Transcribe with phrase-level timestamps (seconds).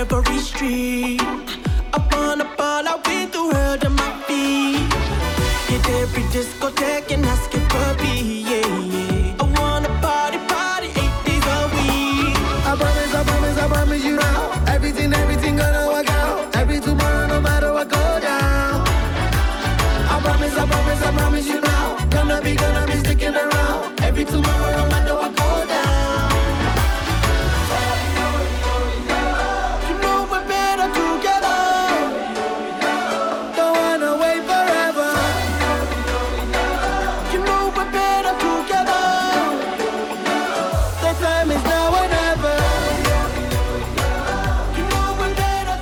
[0.00, 1.49] every street.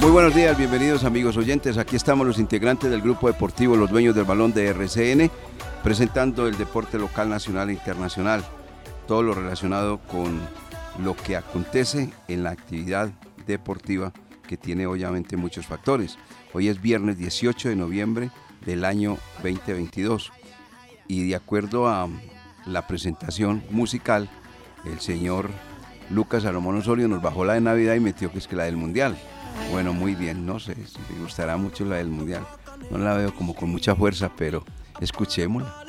[0.08, 1.76] Muy buenos días, bienvenidos amigos oyentes.
[1.76, 5.30] Aquí estamos los integrantes del grupo deportivo Los Dueños del Balón de RCN,
[5.84, 8.42] presentando el deporte local, nacional e internacional.
[9.06, 10.40] Todo lo relacionado con
[10.98, 13.10] lo que acontece en la actividad
[13.46, 14.14] deportiva
[14.46, 16.16] que tiene obviamente muchos factores.
[16.54, 18.30] Hoy es viernes 18 de noviembre
[18.64, 20.32] del año 2022
[21.06, 22.08] y de acuerdo a
[22.64, 24.30] la presentación musical,
[24.86, 25.50] el señor
[26.08, 28.78] Lucas Salomón Osorio nos bajó la de Navidad y metió que es que la del
[28.78, 29.18] Mundial.
[29.70, 32.46] Bueno, muy bien, no sé si le gustará mucho la del Mundial.
[32.90, 34.64] No la veo como con mucha fuerza, pero
[35.00, 35.84] escuchémosla.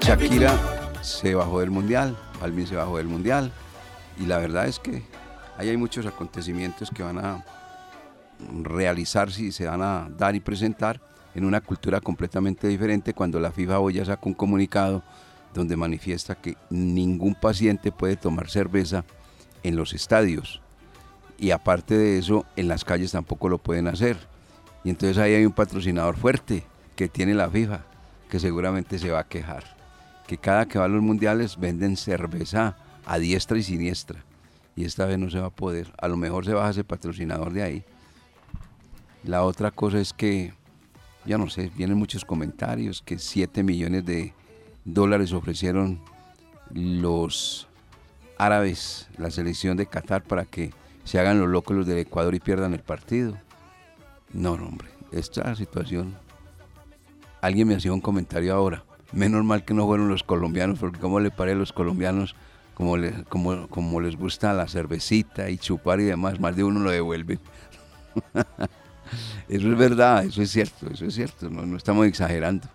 [0.00, 3.52] Shakira se bajó del Mundial, Balvin se bajó del Mundial
[4.18, 5.02] y la verdad es que
[5.56, 7.44] ahí hay muchos acontecimientos que van a
[8.62, 11.00] realizarse y se van a dar y presentar
[11.34, 15.02] en una cultura completamente diferente cuando la FIFA hoy ya saca un comunicado
[15.54, 19.04] donde manifiesta que ningún paciente puede tomar cerveza
[19.62, 20.60] en los estadios.
[21.38, 24.16] Y aparte de eso en las calles tampoco lo pueden hacer.
[24.84, 26.64] Y entonces ahí hay un patrocinador fuerte
[26.96, 27.80] que tiene la FIFA
[28.28, 29.79] que seguramente se va a quejar
[30.30, 34.24] que cada que va los mundiales venden cerveza a diestra y siniestra
[34.76, 37.52] y esta vez no se va a poder a lo mejor se baja ese patrocinador
[37.52, 37.84] de ahí
[39.24, 40.54] la otra cosa es que,
[41.26, 44.32] ya no sé, vienen muchos comentarios que 7 millones de
[44.84, 46.00] dólares ofrecieron
[46.72, 47.68] los
[48.38, 50.72] árabes, la selección de Qatar, para que
[51.04, 53.36] se hagan los locos los del Ecuador y pierdan el partido.
[54.32, 56.16] No, no, hombre, esta situación.
[57.42, 58.84] Alguien me hacía un comentario ahora.
[59.12, 62.36] Menos mal que no fueron los colombianos, porque cómo le parece a los colombianos,
[62.74, 62.96] como,
[63.28, 67.38] como, como les gusta la cervecita y chupar y demás, más de uno lo devuelve.
[69.48, 72.68] Eso es verdad, eso es cierto, eso es cierto, no, no estamos exagerando.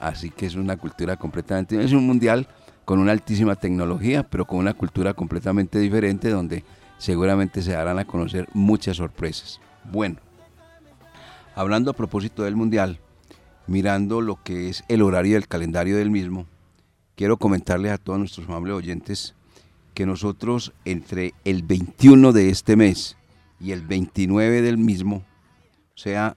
[0.00, 2.48] Así que es una cultura completamente, es un mundial
[2.84, 6.64] con una altísima tecnología, pero con una cultura completamente diferente donde
[6.98, 9.60] seguramente se darán a conocer muchas sorpresas.
[9.84, 10.16] Bueno,
[11.54, 12.98] hablando a propósito del mundial,
[13.66, 16.46] mirando lo que es el horario y el calendario del mismo,
[17.16, 19.34] quiero comentarles a todos nuestros amables oyentes
[19.94, 23.16] que nosotros entre el 21 de este mes
[23.60, 25.24] y el 29 del mismo,
[25.94, 26.36] o sea,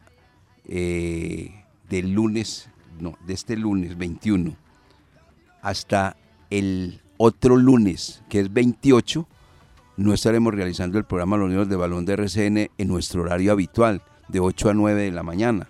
[0.66, 4.56] eh, del lunes, no, de este lunes 21
[5.68, 6.16] hasta
[6.50, 9.28] el otro lunes, que es 28,
[9.98, 14.02] no estaremos realizando el programa Los Niños de Balón de RCN en nuestro horario habitual,
[14.30, 15.70] de 8 a 9 de la mañana.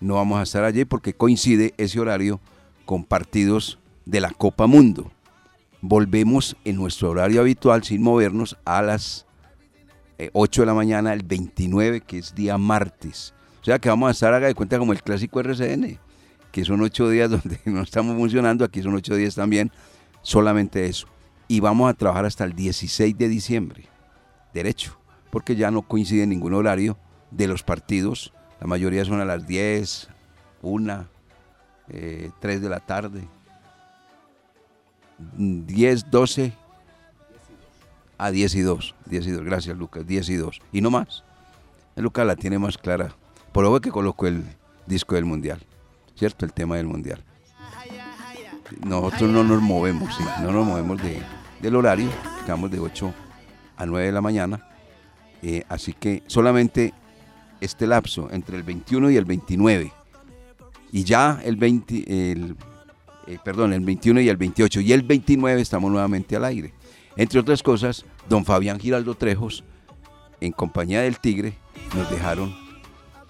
[0.00, 2.40] No vamos a estar allí porque coincide ese horario
[2.84, 5.10] con partidos de la Copa Mundo.
[5.80, 9.26] Volvemos en nuestro horario habitual sin movernos a las
[10.18, 13.34] eh, 8 de la mañana el 29, que es día martes.
[13.60, 15.98] O sea que vamos a estar, haga de cuenta, como el clásico RCN,
[16.52, 19.70] que son ocho días donde no estamos funcionando, aquí son ocho días también,
[20.22, 21.06] solamente eso.
[21.48, 23.84] Y vamos a trabajar hasta el 16 de diciembre,
[24.54, 24.98] derecho,
[25.30, 26.98] porque ya no coincide ningún horario
[27.30, 30.08] de los partidos, la mayoría son a las 10,
[30.62, 31.06] 1,
[31.88, 33.28] eh, 3 de la tarde,
[35.18, 36.52] 10, 12,
[38.18, 41.24] a 10 y 2, 10 y 2, gracias Lucas, 10 y 2, y no más.
[41.96, 43.14] Lucas la tiene más clara,
[43.52, 44.44] Por eso que colocó el
[44.86, 45.60] disco del mundial,
[46.14, 46.44] ¿cierto?
[46.44, 47.24] El tema del mundial.
[48.84, 51.22] Nosotros no nos movemos, sí, no nos movemos de,
[51.60, 52.10] del horario,
[52.40, 53.14] estamos de 8
[53.76, 54.68] a 9 de la mañana,
[55.42, 56.92] eh, así que solamente
[57.60, 59.92] este lapso entre el 21 y el 29,
[60.92, 62.56] y ya el 20, el,
[63.26, 66.72] eh, perdón, el 21 y el 28, y el 29 estamos nuevamente al aire.
[67.16, 69.64] Entre otras cosas, don Fabián Giraldo Trejos,
[70.40, 71.54] en compañía del Tigre,
[71.94, 72.54] nos dejaron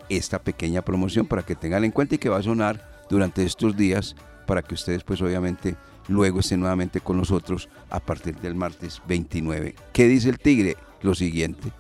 [0.09, 3.77] esta pequeña promoción para que tengan en cuenta y que va a sonar durante estos
[3.77, 5.77] días para que ustedes pues obviamente
[6.09, 9.75] luego estén nuevamente con nosotros a partir del martes 29.
[9.93, 10.77] ¿Qué dice el Tigre?
[11.03, 11.73] Lo siguiente.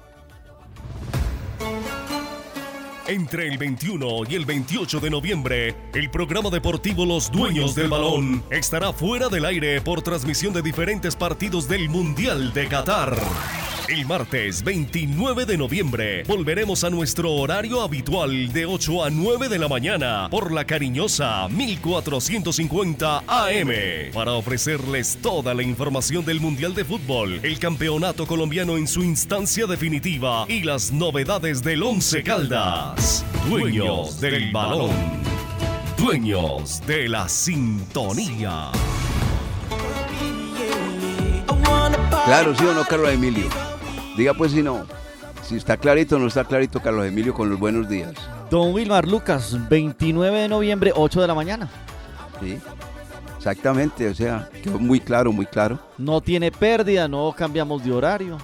[3.08, 8.42] Entre el 21 y el 28 de noviembre, el programa deportivo Los Dueños del Balón
[8.50, 13.16] estará fuera del aire por transmisión de diferentes partidos del Mundial de Qatar.
[13.88, 19.60] El martes 29 de noviembre volveremos a nuestro horario habitual de 8 a 9 de
[19.60, 23.70] la mañana por la cariñosa 1450 AM
[24.12, 29.66] para ofrecerles toda la información del Mundial de Fútbol, el campeonato colombiano en su instancia
[29.66, 33.24] definitiva y las novedades del Once Caldas.
[33.48, 34.90] Dueños del balón.
[35.96, 38.72] Dueños de la sintonía.
[42.24, 43.75] Claro, sí o no, Carlos Emilio.
[44.16, 44.86] Diga pues si no.
[45.42, 48.14] Si está clarito o no está clarito, Carlos Emilio, con los buenos días.
[48.50, 51.68] Don Wilmar Lucas, 29 de noviembre, 8 de la mañana.
[52.40, 52.58] Sí.
[53.36, 55.78] Exactamente, o sea, quedó muy claro, muy claro.
[55.98, 58.38] No tiene pérdida, no cambiamos de horario.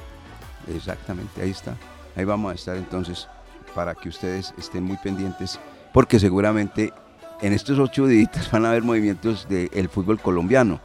[0.72, 1.76] Exactamente, ahí está.
[2.14, 3.26] Ahí vamos a estar entonces
[3.74, 5.58] para que ustedes estén muy pendientes,
[5.92, 6.92] porque seguramente
[7.40, 10.80] en estos ocho días van a haber movimientos del fútbol colombiano.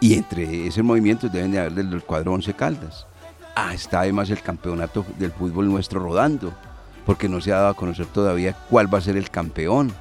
[0.00, 3.06] Y entre esos movimientos deben de haber del cuadro Once Caldas.
[3.58, 6.52] Ah, está además el campeonato del fútbol nuestro rodando,
[7.06, 9.94] porque no se ha dado a conocer todavía cuál va a ser el campeón.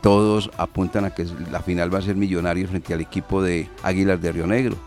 [0.00, 4.22] Todos apuntan a que la final va a ser Millonarios frente al equipo de Águilas
[4.22, 4.78] de Río Negro.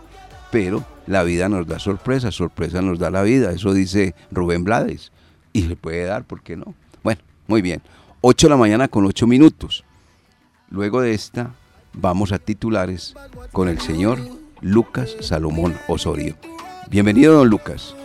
[0.50, 5.12] Pero la vida nos da sorpresas, sorpresa nos da la vida, eso dice Rubén Blades.
[5.54, 6.74] Y se puede dar, ¿por qué no?
[7.04, 7.84] Bueno, muy bien.
[8.22, 9.84] 8 de la mañana con 8 minutos.
[10.72, 11.52] Luego de esta,
[11.94, 13.14] vamos a titulares
[13.52, 14.18] con el señor
[14.62, 16.36] Lucas Salomón Osorio.
[16.90, 17.96] Bienvenido, don Lucas.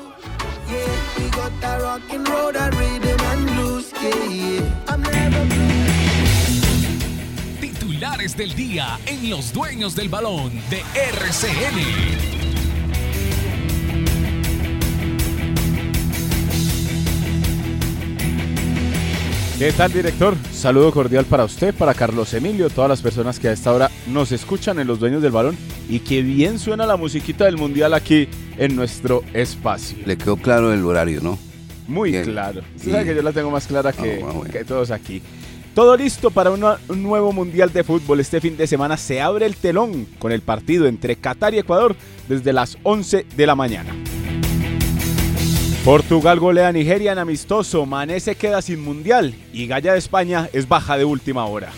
[7.60, 12.38] Titulares del día en Los Dueños del Balón de RCN.
[19.58, 20.36] ¿Qué tal, director?
[20.52, 24.30] Saludo cordial para usted, para Carlos Emilio, todas las personas que a esta hora nos
[24.30, 25.56] escuchan en Los Dueños del Balón
[25.88, 29.96] y que bien suena la musiquita del Mundial aquí en nuestro espacio.
[30.06, 31.38] Le quedó claro el horario, ¿no?
[31.87, 32.25] Muy Bien.
[32.25, 32.61] claro.
[32.76, 32.90] Usted Sí.
[32.90, 34.50] sabe que yo la tengo más clara que, Ah, bueno.
[34.52, 35.23] que todos aquí.
[35.75, 38.20] Todo listo para una- un nuevo Mundial de Fútbol.
[38.20, 41.94] Este fin de semana se abre el telón con el partido entre Qatar y Ecuador
[42.29, 43.94] desde las 11 de la mañana.
[45.85, 50.49] Portugal golea a Nigeria en amistoso, Mané se queda sin mundial y Gaya de España
[50.52, 51.70] es baja de última hora.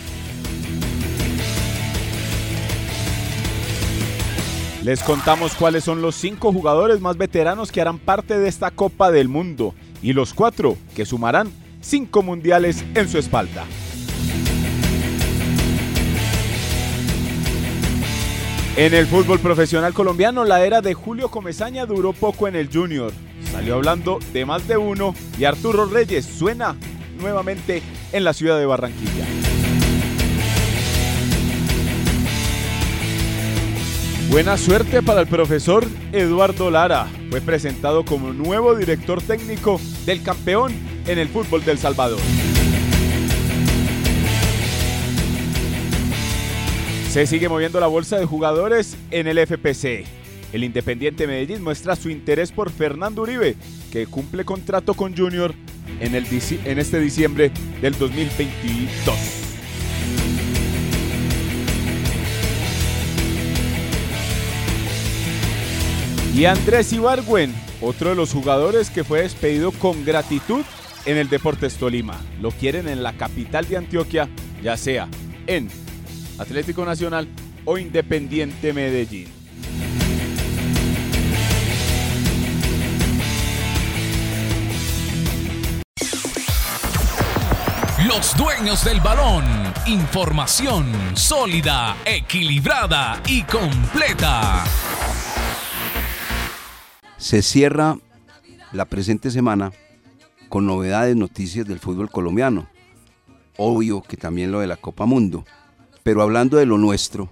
[4.83, 9.11] Les contamos cuáles son los cinco jugadores más veteranos que harán parte de esta Copa
[9.11, 11.51] del Mundo y los cuatro que sumarán
[11.81, 13.63] cinco mundiales en su espalda.
[18.75, 23.11] En el fútbol profesional colombiano, la era de Julio Comesaña duró poco en el Junior.
[23.51, 26.75] Salió hablando de más de uno y Arturo Reyes suena
[27.19, 29.50] nuevamente en la ciudad de Barranquilla.
[34.31, 37.05] Buena suerte para el profesor Eduardo Lara.
[37.29, 40.71] Fue presentado como nuevo director técnico del campeón
[41.05, 42.21] en el fútbol del Salvador.
[47.09, 50.05] Se sigue moviendo la bolsa de jugadores en el FPC.
[50.53, 53.57] El Independiente Medellín muestra su interés por Fernando Uribe,
[53.91, 55.53] que cumple contrato con Junior
[55.99, 56.25] en, el
[56.63, 59.40] en este diciembre del 2022.
[66.33, 70.63] Y Andrés Ibargüen, otro de los jugadores que fue despedido con gratitud
[71.05, 72.19] en el Deportes Tolima.
[72.39, 74.29] Lo quieren en la capital de Antioquia,
[74.63, 75.09] ya sea
[75.45, 75.69] en
[76.39, 77.27] Atlético Nacional
[77.65, 79.27] o Independiente Medellín.
[88.07, 89.43] Los dueños del balón.
[89.85, 94.63] Información sólida, equilibrada y completa.
[97.21, 97.99] Se cierra
[98.71, 99.71] la presente semana
[100.49, 102.67] con novedades, noticias del fútbol colombiano.
[103.57, 105.45] obvio que también lo de la Copa Mundo.
[106.01, 107.29] Pero hablando de lo nuestro,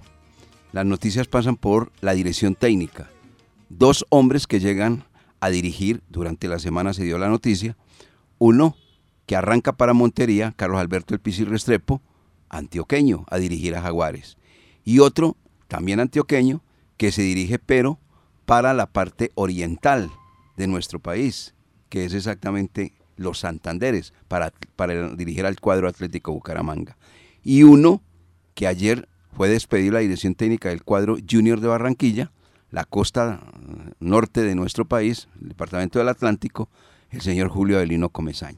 [0.73, 3.09] las noticias pasan por la dirección técnica.
[3.69, 5.05] Dos hombres que llegan
[5.39, 7.75] a dirigir, durante la semana se dio la noticia,
[8.37, 8.75] uno
[9.25, 11.99] que arranca para Montería, Carlos Alberto El Piso Restrepo,
[12.49, 14.37] antioqueño, a dirigir a Jaguares.
[14.85, 15.35] Y otro,
[15.67, 16.61] también antioqueño,
[16.95, 17.97] que se dirige pero
[18.49, 20.09] para la parte oriental
[20.57, 21.53] de nuestro país,
[21.87, 26.97] que es exactamente los Santanderes, para, para dirigir al cuadro Atlético Bucaramanga.
[27.43, 28.01] Y uno
[28.55, 32.31] que ayer fue despedido la dirección técnica del cuadro Junior de Barranquilla,
[32.71, 36.69] la costa eh, norte de nuestro país, el departamento del Atlántico,
[37.11, 38.57] el señor Julio Avelino Comesaña.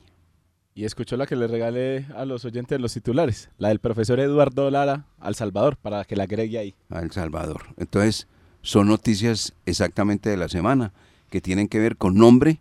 [0.74, 4.72] Y escuchó la que le regalé a los oyentes los titulares, la del profesor Eduardo
[4.72, 6.76] Lara al Salvador, para que la agregue ahí.
[6.90, 7.64] A El Salvador.
[7.76, 8.30] Entonces,
[8.62, 10.94] son noticias exactamente de la semana
[11.30, 12.60] que tienen que ver con nombre,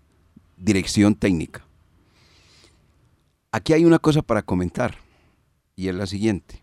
[0.57, 1.64] dirección técnica.
[3.52, 4.97] Aquí hay una cosa para comentar
[5.76, 6.62] y es la siguiente.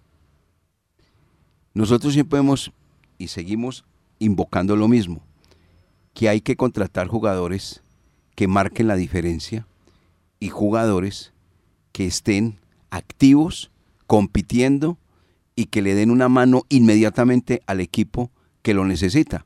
[1.73, 2.71] Nosotros siempre hemos
[3.17, 3.83] y seguimos
[4.19, 5.21] invocando lo mismo,
[6.13, 7.81] que hay que contratar jugadores
[8.35, 9.67] que marquen la diferencia
[10.39, 11.33] y jugadores
[11.91, 13.71] que estén activos,
[14.07, 14.97] compitiendo
[15.55, 18.31] y que le den una mano inmediatamente al equipo
[18.67, 19.45] que lo necesita.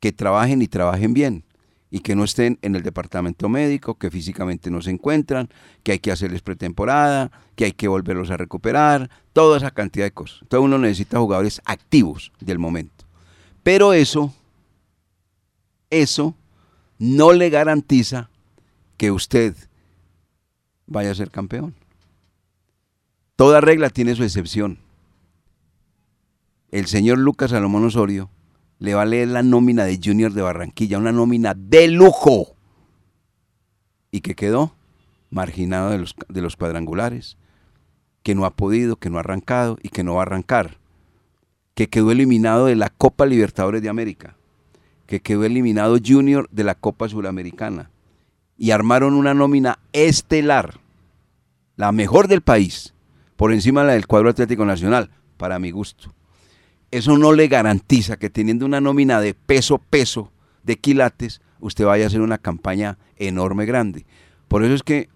[0.00, 1.44] Que trabajen y trabajen bien
[1.90, 5.48] y que no estén en el departamento médico, que físicamente no se encuentran,
[5.82, 10.10] que hay que hacerles pretemporada, que hay que volverlos a recuperar, toda esa cantidad de
[10.10, 10.40] cosas.
[10.42, 13.06] Entonces uno necesita jugadores activos del momento.
[13.62, 14.34] Pero eso,
[15.88, 16.34] eso
[16.98, 18.28] no le garantiza
[18.98, 19.54] que usted
[20.86, 21.74] vaya a ser campeón.
[23.36, 24.80] Toda regla tiene su excepción.
[26.70, 28.28] El señor Lucas Salomón Osorio
[28.78, 32.56] le va a leer la nómina de Junior de Barranquilla, una nómina de lujo.
[34.10, 34.74] Y que quedó
[35.30, 37.38] marginado de los, de los cuadrangulares,
[38.22, 40.76] que no ha podido, que no ha arrancado y que no va a arrancar,
[41.74, 44.36] que quedó eliminado de la Copa Libertadores de América,
[45.06, 47.90] que quedó eliminado Junior de la Copa Suramericana
[48.58, 50.80] y armaron una nómina estelar,
[51.76, 52.92] la mejor del país,
[53.36, 56.12] por encima de la del cuadro Atlético Nacional, para mi gusto
[56.90, 62.04] eso no le garantiza que teniendo una nómina de peso, peso, de quilates, usted vaya
[62.04, 64.06] a hacer una campaña enorme, grande.
[64.48, 65.08] Por eso es que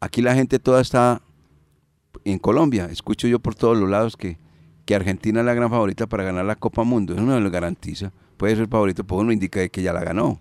[0.00, 1.22] aquí la gente toda está
[2.24, 2.86] en Colombia.
[2.86, 4.38] Escucho yo por todos los lados que,
[4.84, 7.14] que Argentina es la gran favorita para ganar la Copa Mundo.
[7.14, 8.12] Eso no lo garantiza.
[8.36, 10.40] Puede ser favorito, pues uno indica que ya la ganó.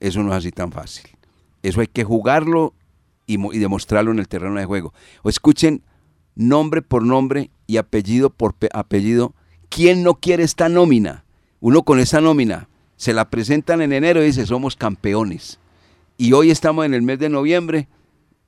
[0.00, 1.10] Eso no es así tan fácil.
[1.62, 2.74] Eso hay que jugarlo
[3.26, 4.92] y, y demostrarlo en el terreno de juego.
[5.22, 5.82] O escuchen
[6.34, 9.34] nombre por nombre y apellido por apellido
[9.74, 11.24] ¿Quién no quiere esta nómina?
[11.60, 15.58] Uno con esa nómina se la presentan en enero y dice, somos campeones.
[16.18, 17.88] Y hoy estamos en el mes de noviembre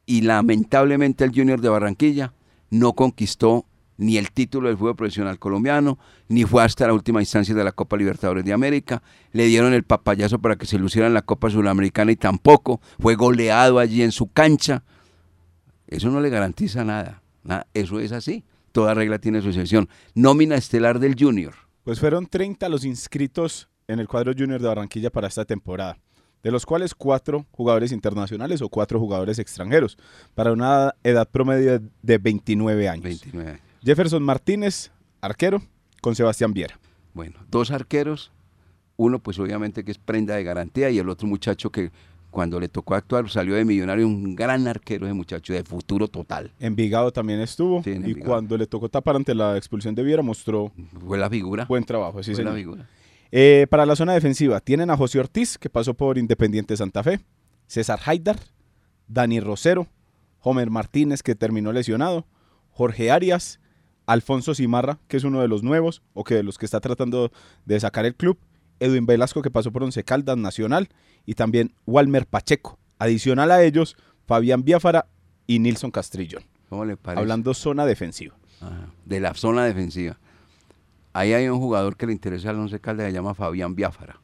[0.04, 2.34] y lamentablemente el Junior de Barranquilla
[2.68, 3.64] no conquistó
[3.96, 7.72] ni el título del fútbol profesional colombiano, ni fue hasta la última instancia de la
[7.72, 9.02] Copa Libertadores de América.
[9.32, 12.82] Le dieron el papayazo para que se luciera en la Copa Sudamericana y tampoco.
[13.00, 14.82] Fue goleado allí en su cancha.
[15.86, 17.22] Eso no le garantiza nada.
[17.44, 17.66] nada.
[17.72, 19.88] Eso es así toda regla tiene su excepción.
[20.16, 21.54] Nómina estelar del Junior.
[21.84, 25.96] Pues fueron 30 los inscritos en el cuadro Junior de Barranquilla para esta temporada,
[26.42, 29.96] de los cuales cuatro jugadores internacionales o cuatro jugadores extranjeros,
[30.34, 33.04] para una edad promedio de 29 años.
[33.04, 33.62] 29 años.
[33.84, 34.90] Jefferson Martínez,
[35.20, 35.62] arquero,
[36.00, 36.80] con Sebastián Viera.
[37.12, 38.32] Bueno, dos arqueros,
[38.96, 41.92] uno pues obviamente que es prenda de garantía y el otro muchacho que
[42.34, 46.50] cuando le tocó actuar, salió de millonario un gran arquero ese muchacho, de futuro total.
[46.58, 47.80] Envigado también estuvo.
[47.84, 48.26] Sí, en y Envigado.
[48.26, 50.72] cuando le tocó tapar ante la expulsión de Viera, mostró
[51.06, 51.64] Fue la figura.
[51.66, 52.24] buen trabajo.
[52.24, 52.88] Sí, fue la figura.
[53.30, 57.20] Eh, para la zona defensiva, tienen a José Ortiz, que pasó por Independiente Santa Fe,
[57.68, 58.40] César Haidar,
[59.06, 59.86] Dani Rosero,
[60.40, 62.26] Homer Martínez, que terminó lesionado,
[62.70, 63.60] Jorge Arias,
[64.06, 67.30] Alfonso Cimarra, que es uno de los nuevos, o que de los que está tratando
[67.64, 68.38] de sacar el club,
[68.80, 70.88] Edwin Velasco, que pasó por Once Caldas Nacional,
[71.26, 72.78] y también Walmer Pacheco.
[72.98, 75.06] Adicional a ellos, Fabián Biafara
[75.46, 76.44] y Nilson Castrillón.
[76.68, 77.20] ¿Cómo le parece?
[77.20, 78.34] Hablando zona defensiva.
[78.60, 80.18] Ajá, de la zona defensiva.
[81.12, 84.20] Ahí hay un jugador que le interesa al Once Caldas, se llama Fabián Biafara.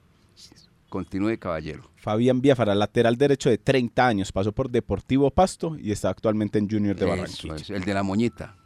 [0.89, 1.89] Continúe, caballero.
[1.97, 6.69] Fabián Biafara, lateral derecho de 30 años, pasó por Deportivo Pasto y está actualmente en
[6.69, 7.55] Junior de Eso Barranquilla.
[7.57, 8.57] es, el de la moñita.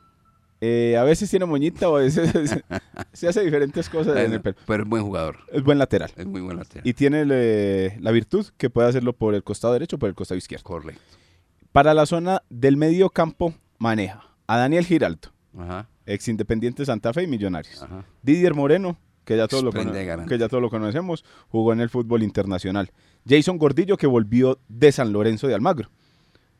[0.61, 2.30] Eh, a veces tiene moñita o a veces
[3.12, 4.56] se hace diferentes cosas en el pelo.
[4.66, 5.38] Pero es buen jugador.
[5.52, 6.11] Es buen lateral.
[6.16, 6.87] Es muy buen lateral.
[6.87, 10.14] Y tiene eh, la virtud que puede hacerlo por el costado derecho o por el
[10.14, 10.64] costado izquierdo.
[10.64, 11.02] Correcto.
[11.73, 17.25] Para la zona del medio campo maneja a Daniel Giraldo, Ajá, ex Independiente Santa Fe
[17.25, 17.82] y Millonarios.
[17.82, 18.04] ajá.
[18.23, 22.23] Didier Moreno, que ya, todos lo que ya todos lo conocemos, jugó en el fútbol
[22.23, 22.90] internacional.
[23.28, 25.90] Jason Gordillo, que volvió de San Lorenzo de Almagro.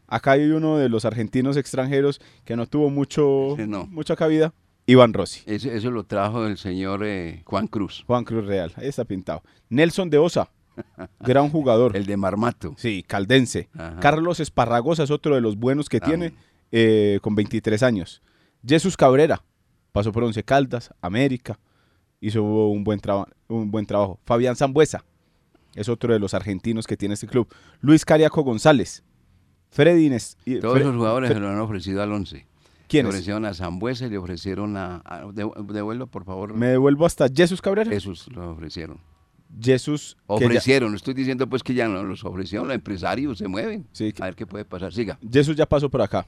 [0.07, 3.87] Acá hay uno de los argentinos extranjeros que no tuvo mucho, no.
[3.87, 4.53] mucha cabida.
[4.87, 5.41] Iván Rossi.
[5.47, 8.71] Eso, eso lo trajo el señor eh, Juan Cruz, Juan Cruz Real.
[8.77, 9.43] Ahí está pintado.
[9.71, 10.51] Nelson de Osa.
[11.21, 11.97] Gran jugador.
[11.97, 12.75] el de Marmato.
[12.77, 13.71] Sí, caldense.
[13.75, 13.99] Ajá.
[14.01, 16.07] Carlos Esparragosa es otro de los buenos que Ah.
[16.07, 16.35] tiene
[16.71, 18.21] eh, con 23 años.
[18.67, 19.43] Jesús Cabrera
[19.93, 21.59] pasó por Once Caldas, América,
[22.21, 23.01] hizo un buen,
[23.49, 24.19] un buen trabajo.
[24.25, 25.05] Fabián Zambuesa
[25.75, 27.49] es otro de los argentinos que tiene este club.
[27.81, 29.03] Luis Cariaco González.
[29.75, 30.07] Freddy
[30.47, 32.47] y- Todos Fre- esos jugadores Fre- se lo han ofrecido al 11.
[32.87, 33.07] ¿Quiénes?
[33.13, 35.03] Le ofrecieron a Zambuesa y le ofrecieron a...
[35.05, 36.55] a- de- devuelvo, por favor.
[36.55, 37.93] Me devuelvo hasta Jesús Cabrera.
[37.93, 38.99] Esos lo ofrecieron.
[39.61, 40.17] Jesús.
[40.17, 43.87] ya- Ofrecieron, estoy diciendo pues que ya no los ofrecieron, los empresarios se mueven.
[43.93, 44.93] Sí, que- A ver qué puede pasar.
[44.93, 45.19] Siga.
[45.33, 46.27] Jesús ya pasó por acá.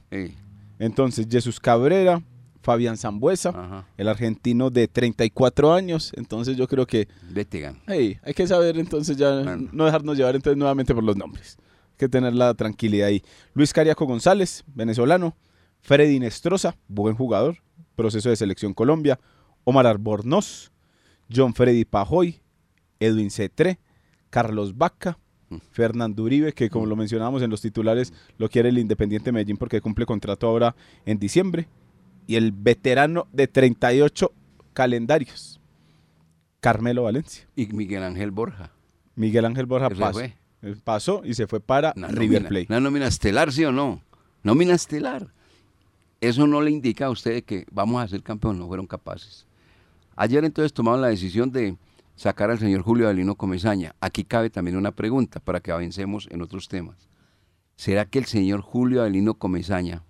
[0.79, 2.21] Entonces, Jesús Cabrera,
[2.61, 6.11] Fabián Zambuesa, el argentino de 34 años.
[6.17, 9.69] Entonces, yo creo que Vete, hey, hay que saber entonces ya, Bueno.
[9.71, 11.57] no dejarnos llevar entonces nuevamente por los nombres.
[11.97, 13.23] Que tener la tranquilidad ahí.
[13.53, 15.35] Luis Cariaco González, venezolano.
[15.81, 17.57] Freddy Nestroza, buen jugador,
[17.95, 19.19] proceso de selección Colombia.
[19.63, 20.71] Omar Albornoz,
[21.33, 22.39] John Freddy Pajoy,
[22.99, 23.79] Edwin Cetré,
[24.29, 25.17] Carlos Vaca,
[25.71, 29.81] Fernando Uribe, que como lo mencionábamos en los titulares, lo quiere el Independiente Medellín porque
[29.81, 30.75] cumple contrato ahora
[31.05, 31.67] en diciembre.
[32.27, 34.31] Y el veterano de 38
[34.73, 35.61] calendarios,
[36.59, 37.47] Carmelo Valencia.
[37.55, 38.71] Y Miguel Ángel Borja.
[39.15, 39.89] Miguel Ángel Borja
[40.83, 42.65] pasó, y se fue para Una River nómina- Plate.
[42.69, 44.01] Una nómina estelar, ¿sí o no?
[44.43, 45.27] Nómina estelar.
[46.21, 49.45] Eso no le indica a usted que vamos a ser campeón, no fueron capaces.
[50.15, 51.77] Ayer entonces tomaron la decisión de
[52.15, 53.93] sacar al señor Julio Avelino Comesaña.
[54.01, 57.07] Aquí cabe también una pregunta para que avancemos en otros temas.
[57.75, 60.01] ¿Será que el señor Julio Avelino Comesaña,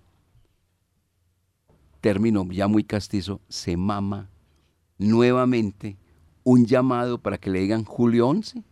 [1.99, 4.29] término ya muy castizo, se mama
[4.97, 5.97] nuevamente
[6.43, 8.63] un llamado para que le digan Julio 11?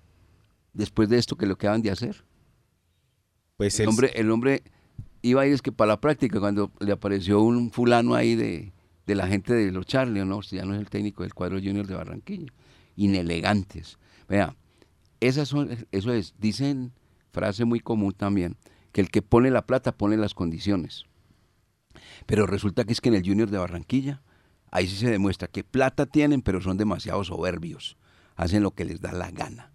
[0.76, 2.26] Después de esto que lo acaban de hacer.
[3.58, 4.62] Pues El hombre, el hombre
[5.22, 8.74] iba a ir es que para la práctica cuando le apareció un fulano ahí de,
[9.08, 10.38] de la gente de los Charlie, ¿no?
[10.38, 12.52] Usted ya no es el técnico del cuadro junior de Barranquilla.
[12.98, 13.98] Inelegantes.
[14.28, 14.56] Vea,
[15.22, 16.92] esas son, eso es, dicen,
[17.32, 18.58] frase muy común también,
[18.92, 21.06] que el que pone la plata pone las condiciones.
[22.26, 24.22] Pero resulta que es que en el junior de Barranquilla,
[24.72, 27.98] ahí sí se demuestra que plata tienen, pero son demasiado soberbios.
[28.36, 29.75] Hacen lo que les da la gana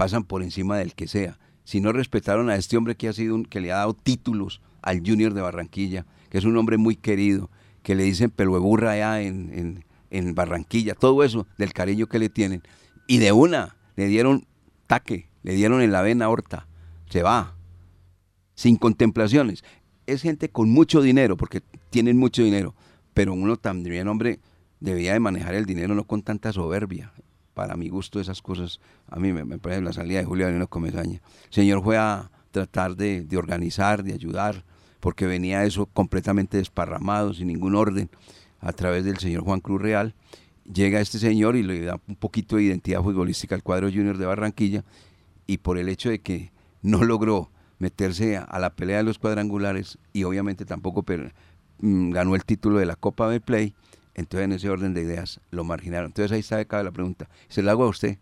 [0.00, 1.38] pasan por encima del que sea.
[1.64, 4.62] Si no respetaron a este hombre que ha sido un- que le ha dado títulos
[4.80, 7.50] al Junior de Barranquilla, que es un hombre muy querido,
[7.82, 12.06] que le dicen pelo de burra allá en, en- en Barranquilla, todo eso del cariño
[12.06, 12.62] que le tienen.
[13.06, 14.46] Y de una le dieron
[14.86, 16.66] taque, le dieron en la vena horta,
[17.10, 17.54] se va,
[18.54, 19.64] sin contemplaciones.
[20.06, 21.60] Es gente con mucho dinero, porque
[21.90, 22.74] tienen mucho dinero,
[23.12, 24.40] pero uno también, hombre,
[24.80, 27.12] debía de manejar el dinero no con tanta soberbia.
[27.54, 31.20] Para mi gusto esas cosas, a mí me, parece la salida de Julio Avelino Comesaña.
[31.46, 34.64] El señor fue a tratar de, de organizar, de ayudar,
[35.00, 38.10] porque venía eso completamente desparramado, sin ningún orden,
[38.60, 40.14] a través del señor Juan Cruz Real.
[40.64, 44.26] Llega este señor y le da un poquito de identidad futbolística al cuadro junior de
[44.26, 44.84] Barranquilla,
[45.46, 49.98] y por el hecho de que no logró meterse a, la pelea de los cuadrangulares
[50.12, 51.04] y obviamente tampoco
[51.80, 53.74] mm, ganó el título de la Copa del Play,
[54.14, 56.06] entonces en ese orden de ideas lo marginaron.
[56.06, 57.28] Entonces ahí está cabe la pregunta.
[57.48, 58.18] Se la hago a usted,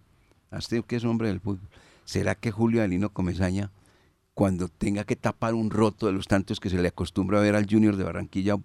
[0.50, 1.68] a usted que es hombre del fútbol.
[2.04, 3.70] ¿Será que Julio Alino Comesaña,
[4.34, 7.54] cuando tenga que tapar un roto de los tantos que se le acostumbra a ver
[7.54, 8.56] al Junior de Barranquilla,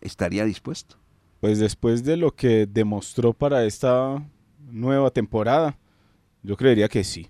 [0.00, 0.96] estaría dispuesto?
[1.40, 4.24] Pues después de lo que demostró para esta
[4.70, 5.76] nueva temporada,
[6.42, 7.28] yo creería que sí.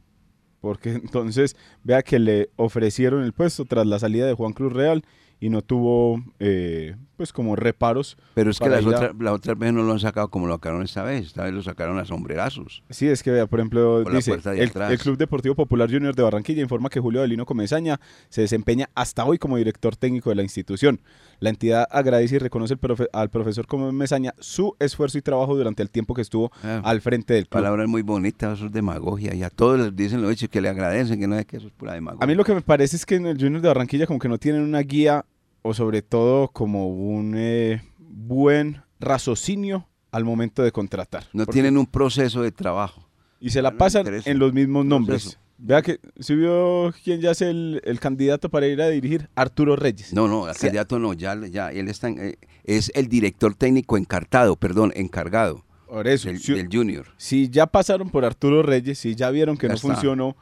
[0.61, 5.05] Porque entonces vea que le ofrecieron el puesto tras la salida de Juan Cruz Real
[5.45, 8.17] y no tuvo eh, pues como reparos.
[8.33, 10.47] Pero es que las ir a- otras, las otras veces no lo han sacado como
[10.47, 11.27] lo sacaron esta vez.
[11.27, 12.83] Esta vez lo sacaron a sombrerazos.
[12.89, 16.15] Sí, es que vea, por ejemplo, Por la dice, el, el Club Deportivo Popular Junior
[16.15, 20.37] de Barranquilla informa que Julio Adelino Comesaña se desempeña hasta hoy como director técnico de
[20.37, 21.01] la institución.
[21.41, 25.83] La entidad agradece y reconoce el profe- al profesor Comesaña su esfuerzo y trabajo durante
[25.83, 26.81] el tiempo que estuvo Ah.
[26.85, 27.61] al frente del club.
[27.63, 29.35] Palabras muy bonitas, eso es demagogia.
[29.35, 31.67] Y a todos les dicen lo hecho, que le agradecen, que no es que eso
[31.67, 32.25] es pura demagogia.
[32.25, 34.29] A mí lo que me parece es que en el Junior de Barranquilla como que
[34.31, 35.25] no tienen una guía
[35.67, 41.25] o sobre todo como un eh, buen raciocinio al momento de contratar.
[41.33, 43.09] No tienen un proceso de trabajo.
[43.41, 45.23] Y se la no pasan en los mismos nombres.
[45.23, 45.41] Proceso.
[45.57, 49.75] Vea que si vio quién ya es el, el candidato para ir a dirigir, Arturo
[49.77, 50.13] Reyes.
[50.13, 50.63] No, no, el Sí.
[50.63, 55.65] candidato no, ya, ya él está, en- eh, es el director técnico encartado, perdón, encargado
[55.87, 57.07] Por eso, del, si, del Junior.
[57.17, 59.89] si ya pasaron por Arturo Reyes, si ya vieron que Ya no está.
[59.89, 60.37] funcionó,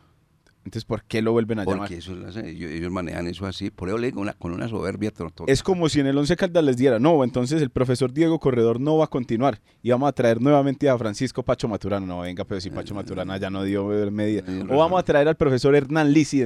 [0.64, 1.78] entonces ¿por qué lo vuelven a llamar?
[1.80, 4.68] Porque eso lo hacen, ellos, manejan eso así, por eso le digo, una- con una
[4.68, 5.46] soberbia to- total.
[5.52, 8.80] Es como si en el Once Caldas les diera, no, entonces el profesor Diego Corredor
[8.80, 12.06] no va a continuar y vamos a traer nuevamente a Francisco Pacho Maturano.
[12.06, 14.42] No, venga, pero si Pacho Maturana ya no dio medida.
[14.70, 16.44] O vamos a traer al profesor Hernán Lisi.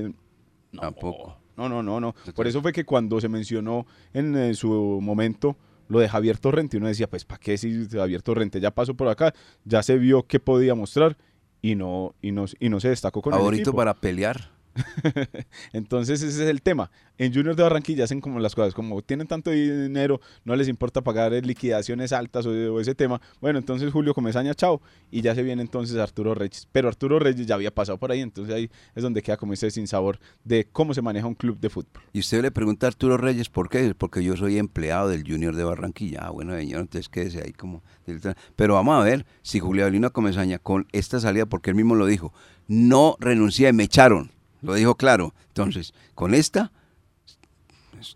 [0.73, 1.39] No, Tampoco.
[1.57, 2.15] No, no, no, no.
[2.35, 4.69] Por eso fue que cuando se mencionó en eh, su
[5.01, 5.57] momento
[5.89, 9.09] lo de Javier Torrente, uno decía, pues, ¿para qué si Javier Torrente ya pasó por
[9.09, 9.33] acá?
[9.65, 11.17] Ya se vio qué podía mostrar
[11.71, 13.77] y no, y no, y no se destacó con el Favorito equipo.
[13.77, 14.51] para pelear.
[15.73, 16.91] Entonces ese es el tema.
[17.19, 21.01] En Junior de Barranquilla hacen como las cosas, como tienen tanto dinero, no les importa
[21.01, 23.21] pagar liquidaciones altas o, o ese tema.
[23.41, 26.69] Bueno, entonces Julio Comesaña, chao, y ya se viene entonces Arturo Reyes.
[26.73, 29.71] Pero Arturo Reyes ya había pasado por ahí, entonces ahí es donde queda como ese
[29.71, 32.03] sin sabor de cómo se maneja un club de fútbol.
[32.13, 33.95] Y usted le pregunta a Arturo Reyes, ¿por qué?
[33.97, 36.21] Porque yo soy empleado del Junior de Barranquilla.
[36.23, 37.83] Ah, bueno, señor, entonces quédese ahí como...
[38.57, 42.07] Pero vamos a ver si Julio Avelino Comesaña con esta salida, porque él mismo lo
[42.07, 42.33] dijo,
[42.69, 44.31] no renuncié, me echaron.
[44.67, 45.33] Lo dijo claro.
[45.49, 46.71] Entonces, con esta,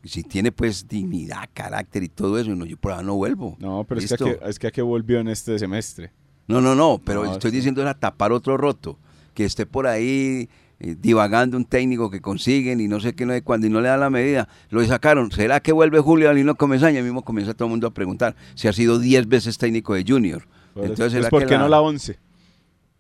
[0.05, 3.57] si tiene pues dignidad, carácter y todo eso, no, yo por ahora no vuelvo.
[3.59, 6.11] No, pero es que, a que, es que a qué volvió en este semestre.
[6.47, 7.57] No, no, no, pero No, estoy sí.
[7.59, 8.99] diciendo era tapar otro roto.
[9.35, 10.49] Que esté por ahí
[10.81, 13.81] eh, divagando un técnico que consiguen y no sé qué, no sé cuándo, y no
[13.81, 14.49] le da la medida.
[14.71, 15.31] Lo sacaron.
[15.31, 17.03] ¿Será que vuelve Julio Alino Comesaña?
[17.03, 20.47] Mismo comienza todo el mundo a preguntar si ha sido 10 veces técnico de Junior.
[20.75, 22.19] Entonces, eso- ¿será pues, ¿por qué no la 11?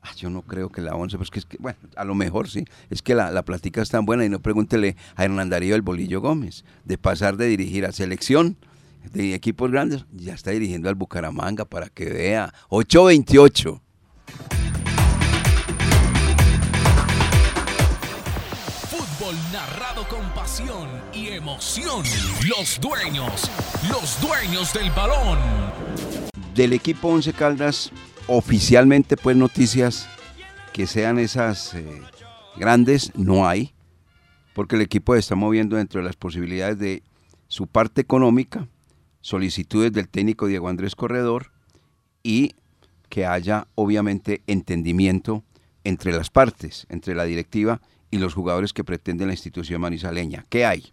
[0.02, 2.48] Ah, yo no creo que la 11, pues que es que, bueno, a lo mejor
[2.48, 2.64] sí.
[2.88, 5.82] Es que la, la plática es tan buena y no pregúntele a Hernán Darío el
[5.82, 8.56] Bolillo Gómez, de pasar de dirigir a selección
[9.12, 12.52] de equipos grandes, ya está dirigiendo al Bucaramanga para que vea.
[12.68, 13.82] 828.
[18.88, 22.04] Fútbol narrado con pasión y emoción.
[22.48, 23.50] Los dueños,
[23.90, 25.38] los dueños del balón.
[26.54, 27.90] Del equipo 11 Caldas,
[28.32, 30.08] oficialmente pues noticias
[30.72, 32.00] que sean esas eh,
[32.56, 33.74] grandes, no hay,
[34.54, 37.02] porque el equipo se está moviendo dentro de las posibilidades de
[37.48, 38.68] su parte económica,
[39.20, 41.50] solicitudes del técnico Diego Andrés Corredor
[42.22, 42.54] y
[43.08, 45.42] que haya obviamente entendimiento
[45.82, 47.80] entre las partes, entre la directiva
[48.12, 50.46] y los jugadores que pretenden la institución manizaleña.
[50.48, 50.92] ¿Qué hay?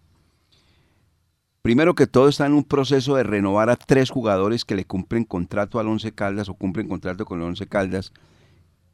[1.68, 5.26] Primero que todo está en un proceso de renovar a tres jugadores que le cumplen
[5.26, 8.14] contrato al Once Caldas o cumplen contrato con el Once Caldas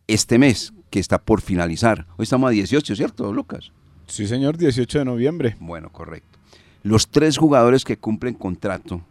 [0.08, 2.08] este mes, que está por finalizar.
[2.18, 3.72] Hoy estamos a 18, ¿cierto, Lucas?
[4.08, 5.56] Sí, señor, 18 de noviembre.
[5.60, 6.40] Bueno, correcto.
[6.82, 9.02] Los tres jugadores que cumplen contrato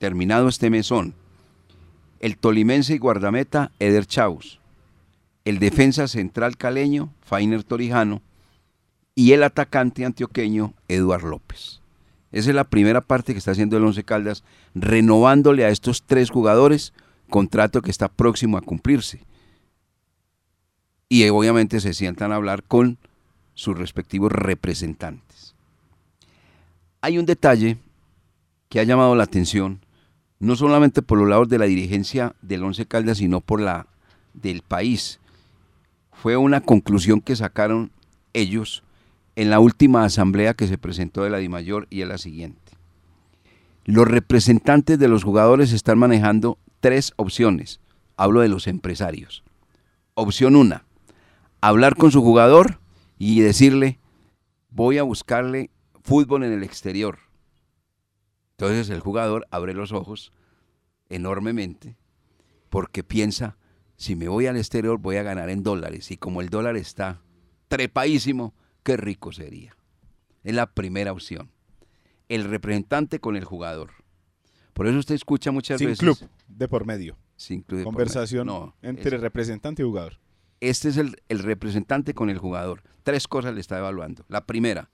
[0.00, 1.14] terminado este mes son
[2.18, 4.58] el tolimense y guardameta Eder Chaus,
[5.44, 8.22] el defensa central caleño Fainer Torijano
[9.14, 11.77] y el atacante antioqueño Eduard López.
[12.30, 16.30] Esa es la primera parte que está haciendo el Once Caldas, renovándole a estos tres
[16.30, 16.92] jugadores
[17.30, 19.20] contrato que está próximo a cumplirse.
[21.08, 22.98] Y obviamente se sientan a hablar con
[23.54, 25.54] sus respectivos representantes.
[27.00, 27.78] Hay un detalle
[28.68, 29.80] que ha llamado la atención,
[30.38, 33.86] no solamente por los lados de la dirigencia del Once Caldas, sino por la
[34.34, 35.18] del país.
[36.12, 37.90] Fue una conclusión que sacaron
[38.34, 38.82] ellos
[39.38, 42.72] en la última asamblea que se presentó de la DIMAYOR y es la siguiente.
[43.84, 47.78] Los representantes de los jugadores están manejando tres opciones.
[48.16, 49.44] Hablo de los empresarios.
[50.14, 50.86] Opción una,
[51.60, 52.80] hablar con su jugador
[53.16, 54.00] y decirle,
[54.70, 55.70] voy a buscarle
[56.02, 57.20] fútbol en el exterior.
[58.56, 60.32] Entonces el jugador abre los ojos
[61.10, 61.96] enormemente
[62.70, 63.56] porque piensa,
[63.94, 67.22] si me voy al exterior voy a ganar en dólares y como el dólar está
[67.68, 69.76] trepadísimo, qué rico sería.
[70.44, 71.50] Es la primera opción.
[72.28, 73.90] El representante con el jugador.
[74.74, 75.98] Por eso usted escucha muchas Sin veces...
[76.00, 77.16] club, de por medio.
[77.36, 78.60] Sin club de por Conversación medio.
[78.60, 80.18] No, entre es- representante y jugador.
[80.60, 82.82] este es el, el representante con el jugador.
[83.02, 84.24] Tres cosas le está evaluando.
[84.28, 84.90] La primera,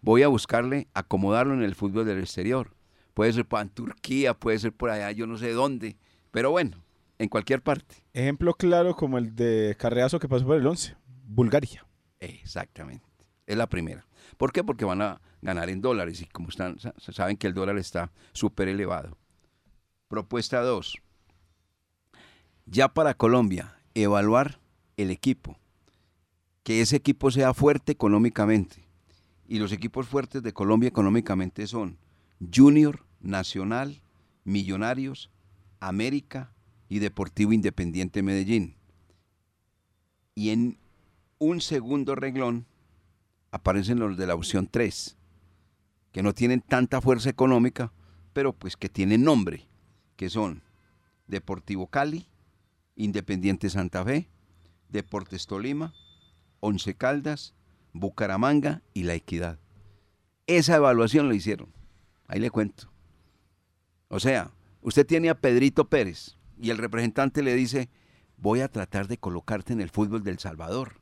[0.00, 2.74] voy a buscarle acomodarlo en el fútbol del exterior.
[3.14, 5.96] Puede ser para Turquía, puede ser por allá, yo no sé dónde.
[6.30, 6.82] Pero bueno,
[7.18, 7.96] en cualquier parte.
[8.14, 10.96] Ejemplo claro como el de Carreazo que pasó por el 11.
[11.26, 11.86] Bulgaria.
[12.20, 13.04] Exactamente.
[13.52, 14.06] Es la primera.
[14.38, 14.64] ¿Por qué?
[14.64, 18.10] Porque van a ganar en dólares y como están, sa- saben que el dólar está
[18.32, 19.18] súper elevado.
[20.08, 20.96] Propuesta 2.
[22.66, 24.58] Ya para Colombia, evaluar
[24.96, 25.58] el equipo.
[26.62, 28.84] Que ese equipo sea fuerte económicamente.
[29.46, 31.98] Y los equipos fuertes de Colombia económicamente son
[32.54, 34.00] Junior, Nacional,
[34.44, 35.30] Millonarios,
[35.78, 36.54] América
[36.88, 38.76] y Deportivo Independiente Medellín.
[40.34, 40.78] Y en
[41.38, 42.66] un segundo reglón
[43.52, 45.16] aparecen los de la opción 3,
[46.10, 47.92] que no tienen tanta fuerza económica,
[48.32, 49.68] pero pues que tienen nombre,
[50.16, 50.62] que son
[51.28, 52.26] Deportivo Cali,
[52.96, 54.28] Independiente Santa Fe,
[54.88, 55.94] Deportes Tolima,
[56.60, 57.54] Once Caldas,
[57.92, 59.58] Bucaramanga y La Equidad.
[60.46, 61.72] Esa evaluación la hicieron.
[62.26, 62.90] Ahí le cuento.
[64.08, 67.90] O sea, usted tiene a Pedrito Pérez y el representante le dice,
[68.38, 71.01] voy a tratar de colocarte en el fútbol del Salvador.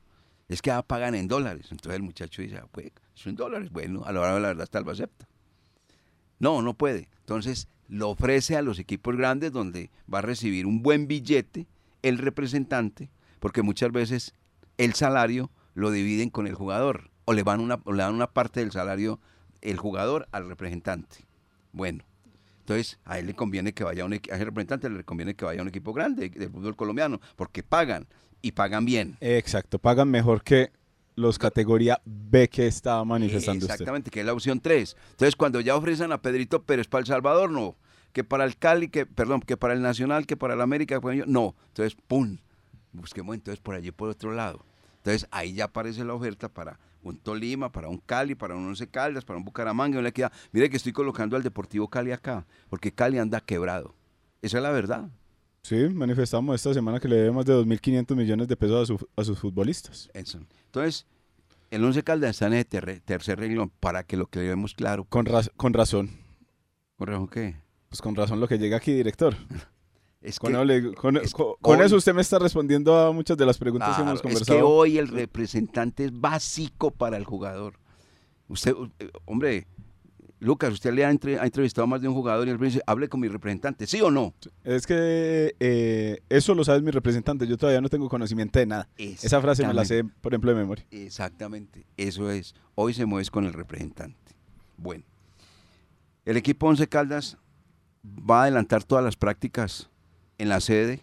[0.51, 1.67] Es que pagan en dólares.
[1.71, 3.71] Entonces el muchacho dice, ah, pues, son dólares.
[3.71, 5.27] Bueno, a la hora de la verdad tal vez acepta.
[6.39, 7.07] No, no puede.
[7.19, 11.67] Entonces lo ofrece a los equipos grandes donde va a recibir un buen billete
[12.01, 13.09] el representante,
[13.39, 14.33] porque muchas veces
[14.77, 18.27] el salario lo dividen con el jugador o le, van una, o le dan una
[18.27, 19.19] parte del salario
[19.61, 21.27] el jugador al representante.
[21.71, 22.03] Bueno,
[22.59, 25.61] entonces a él le conviene que vaya un a ese representante le conviene que vaya
[25.61, 28.07] a un equipo grande del fútbol colombiano, porque pagan
[28.41, 29.17] y pagan bien.
[29.21, 30.71] Exacto, pagan mejor que
[31.15, 33.73] los categoría B que estaba manifestando usted.
[33.73, 34.95] Exactamente, que es la opción 3.
[35.11, 37.75] Entonces, cuando ya ofrecen a Pedrito Pérez para El Salvador, no.
[38.13, 41.55] Que para el Cali, que, perdón, que para el Nacional, que para el América, no.
[41.67, 42.37] Entonces, ¡pum!
[42.91, 44.65] Busquemos entonces por allí, por otro lado.
[44.97, 48.87] Entonces, ahí ya aparece la oferta para un Tolima, para un Cali, para un Once
[48.87, 50.31] Caldas, para un Bucaramanga, una equidad.
[50.51, 53.95] Mire que estoy colocando al Deportivo Cali acá, porque Cali anda quebrado.
[54.41, 55.09] Esa es la verdad.
[55.63, 59.07] Sí, manifestamos esta semana que le debe más de 2.500 millones de pesos a, su-
[59.15, 60.09] a sus futbolistas.
[60.13, 60.39] Eso.
[60.65, 61.05] Entonces,
[61.69, 62.65] el Once Caldas está en el
[63.03, 65.05] tercer renglón, para que lo que vemos claro.
[65.05, 66.09] Con, raz- con razón.
[66.97, 67.55] ¿Con razón qué?
[67.89, 69.35] Pues con razón lo que llega aquí, director.
[70.21, 72.95] Es Con, que- eso le- con- es- con- con hoy- eso usted me está respondiendo
[72.95, 74.69] a muchas de las preguntas que hemos es que conversado.
[74.69, 77.79] hoy el representante es básico para el jugador.
[78.47, 79.65] Usted, eh, hombre,
[80.41, 82.81] Lucas, usted le ha, entre- ha entrevistado a más de un jugador y él dice,
[82.87, 84.33] hable con mi representante, ¿sí o no?
[84.63, 87.45] Es que eh, eso lo sabe mi representante.
[87.45, 88.89] Yo todavía no tengo conocimiento de nada.
[88.97, 90.83] Esa frase me la sé, por ejemplo, de memoria.
[90.89, 92.55] Exactamente, eso es.
[92.73, 94.17] Hoy se mueve con el representante.
[94.77, 95.03] Bueno,
[96.25, 97.37] el equipo Once Caldas
[98.03, 99.91] va a adelantar todas las prácticas
[100.39, 101.01] en la sede,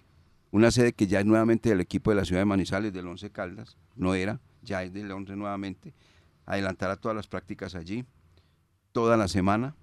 [0.50, 3.30] una sede que ya es nuevamente del equipo de la ciudad de Manizales, del Once
[3.30, 5.94] Caldas, no era, ya es del Once nuevamente.
[6.44, 8.04] Adelantará todas las prácticas allí,
[8.92, 9.76] toda la semana.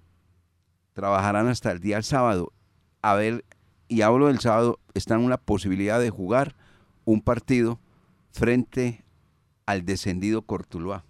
[0.92, 2.52] Trabajarán hasta el día sábado.
[3.02, 3.44] A ver,
[3.88, 6.56] y hablo del sábado, están una posibilidad de jugar
[7.04, 7.78] un partido
[8.30, 9.04] frente
[9.64, 11.04] al descendido Cortuluá.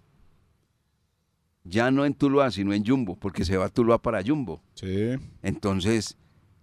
[1.63, 4.61] Ya no en Tuluá, sino en Jumbo, porque se va Tuluá para Jumbo.
[4.75, 5.15] Sí.
[5.41, 6.17] Entonces,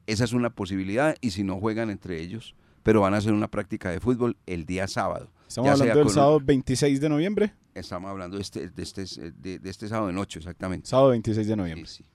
[0.06, 3.50] esa es una posibilidad y si no juegan entre ellos, pero van a hacer una
[3.50, 5.30] práctica de fútbol el día sábado.
[5.48, 7.54] Estamos Ya hablando del sábado 26 de noviembre.
[7.74, 10.88] Estamos hablando de este, de este, de, de este sábado en 8, exactamente.
[10.88, 11.86] Sábado 26 de noviembre.
[11.86, 12.10] Sí, sí.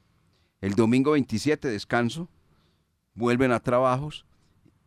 [0.62, 2.30] El domingo 27, descanso,
[3.14, 4.26] vuelven a trabajos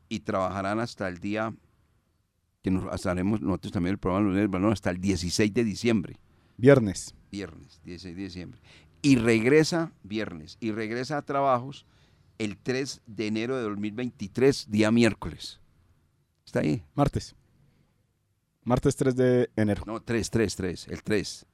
[0.09, 1.55] y trabajarán hasta el día
[2.63, 6.17] que nos haremos nosotros también el programa Lunes del Balón, hasta el 16 de diciembre.
[6.57, 7.15] Viernes.
[7.31, 8.61] viernes, 16 de diciembre.
[9.01, 11.87] Y regresa viernes, y regresa a trabajos
[12.39, 15.61] el 3 de enero de 2023, día miércoles.
[16.45, 16.85] ¿Está ahí?
[16.95, 17.35] Martes.
[18.65, 19.83] Martes 3 de enero.
[19.87, 21.47] No, 3, 3, 3, el 3.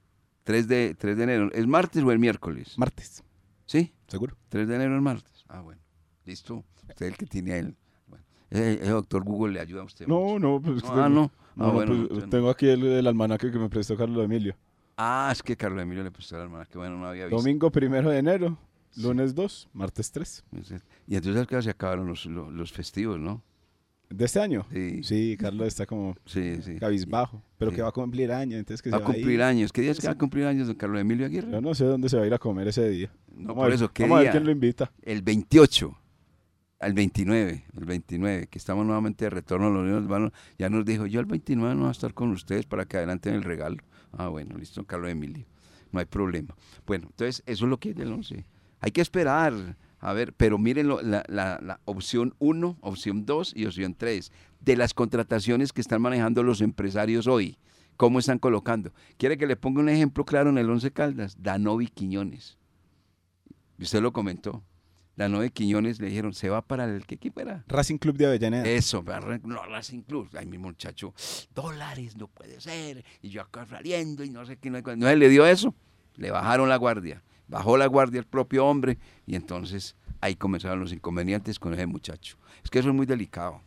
[0.43, 1.51] 3 de, 3 de enero.
[1.53, 2.77] ¿Es martes o el miércoles?
[2.77, 3.23] Martes.
[3.65, 3.93] ¿Sí?
[4.07, 4.35] ¿Seguro?
[4.49, 5.45] 3 de enero es martes.
[5.47, 5.81] Ah, bueno.
[6.25, 6.63] Listo.
[6.87, 7.75] Usted es el que tiene él.
[8.07, 10.07] Bueno, ese, ese doctor Google le ayuda a usted.
[10.07, 10.39] No, mucho.
[10.39, 10.83] no, pues.
[10.83, 11.31] No, ah, no.
[11.33, 12.29] Ah, No, no, bueno, pues, no.
[12.29, 14.55] tengo aquí el, el almanaque que me prestó Carlos Emilio.
[14.97, 16.65] Ah, es que Carlos Emilio le prestó la hermana.
[16.65, 17.37] Que bueno, no había visto.
[17.37, 18.57] Domingo primero de enero,
[18.97, 20.43] lunes 2, martes 3.
[21.07, 23.41] Y entonces acá se acabaron los, los, los festivos, ¿no?
[24.09, 24.65] ¿De este año?
[24.73, 25.03] Sí.
[25.03, 26.75] Sí, Carlos está como Sí, sí.
[26.79, 27.75] cabizbajo, pero Sí.
[27.77, 29.41] que va a cumplir año, entonces que Va se a cumplir ir.
[29.43, 29.71] años.
[29.71, 31.51] ¿Qué día es que va a cumplir años don Carlos Emilio Aguirre?
[31.51, 33.11] Yo no sé dónde se va a ir a comer ese día.
[33.31, 34.91] No, Vamos por a ver, eso, ¿qué vamos a ver quién lo invita.
[35.03, 35.95] El 28,
[36.79, 41.05] al 29, el 29, que estamos nuevamente de retorno a los Unidos ya nos dijo,
[41.05, 43.77] yo el 29 no voy a estar con ustedes para que adelanten el regalo.
[44.11, 45.45] Ah, bueno, listo, Carlos Emilio,
[45.91, 46.55] no hay problema.
[46.87, 48.43] Bueno, entonces eso es lo que es del 11.
[48.79, 49.53] Hay que esperar,
[49.99, 54.31] a ver, pero miren lo- la, la- la opción 1, opción 2 y opción 3
[54.61, 57.57] de las contrataciones que están manejando los empresarios hoy.
[57.97, 58.93] ¿Cómo están colocando?
[59.17, 61.35] ¿Quiere que le ponga un ejemplo claro en el 11 Caldas?
[61.41, 62.57] Danovi Quiñones.
[63.77, 64.63] Usted lo comentó.
[65.17, 67.05] Danovi Quiñones le dijeron, se va para el...
[67.05, 67.65] ¿Qué equipo era?
[67.67, 68.63] Racing Club de Avellaneda.
[68.65, 69.03] Eso,
[69.43, 70.29] no, Racing Club.
[70.37, 71.13] Ay, mi muchacho,
[71.53, 73.03] dólares, no puede ser.
[73.21, 74.69] Y yo acá saliendo y no sé qué.
[74.69, 75.75] No, no se le dio eso.
[76.15, 77.21] Le bajaron la guardia.
[77.49, 82.37] Bajó la guardia el propio hombre y entonces ahí comenzaron los inconvenientes con ese muchacho.
[82.63, 83.61] Es que eso es muy delicado.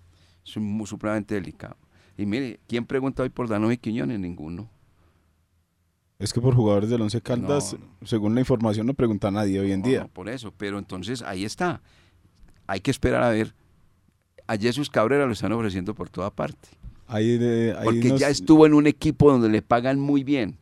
[0.47, 1.77] Es muy supremamente delicado.
[2.17, 4.21] Y mire, ¿quién pregunta hoy por Danovi Quiñones?
[4.21, 4.69] Ninguno.
[6.19, 9.59] Es que por jugadores del Once Caldas, No, según la información, no pregunta a nadie
[9.59, 10.01] hoy en No, día.
[10.03, 11.81] no, por eso, pero entonces ahí está.
[12.69, 13.55] Hay que esperar a ver.
[14.47, 16.69] A Jesús Cabrera lo están ofreciendo por toda parte.
[17.09, 20.57] Ahí de- ahí Porque nos- ya estuvo en un equipo donde le pagan muy bien,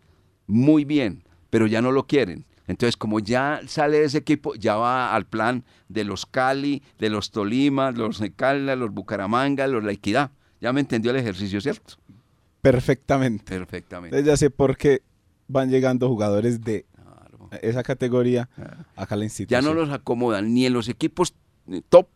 [0.46, 2.44] muy bien, pero ya no lo quieren.
[2.70, 7.10] Entonces, como ya sale de ese equipo, ya va al plan de los Cali, de
[7.10, 10.30] los Tolima, los Necala, los Bucaramanga, los La Equidad.
[10.60, 11.94] Ya me entendió el ejercicio, ¿cierto?
[12.62, 13.54] Perfectamente.
[13.58, 14.16] Perfectamente.
[14.16, 15.02] Entonces ya sé por qué
[15.48, 17.48] van llegando jugadores de Claro.
[17.62, 18.84] esa categoría Ah.
[18.96, 19.64] acá a la Ya institución.
[19.64, 21.34] no los acomodan ni en los equipos
[21.70, 22.06] eh, top,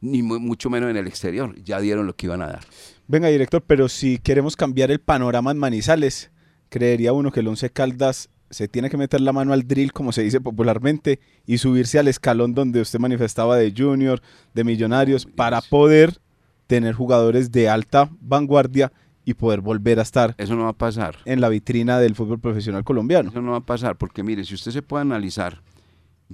[0.00, 1.54] ni mu- mucho menos en el exterior.
[1.62, 2.64] Ya dieron lo que iban a dar.
[3.06, 6.30] Venga, director, pero si queremos cambiar el panorama en Manizales,
[6.68, 10.12] creería uno que el Once Caldas se tiene que meter la mano al drill, como
[10.12, 14.20] se dice popularmente, y subirse al escalón donde usted manifestaba de Junior,
[14.54, 16.18] de Millonarios, para poder
[16.66, 18.92] tener jugadores de alta vanguardia
[19.24, 21.16] y poder volver a estar Eso no va a pasar.
[21.24, 23.30] en la vitrina del fútbol profesional colombiano.
[23.30, 25.62] Eso no va a pasar, porque mire, si usted se puede analizar,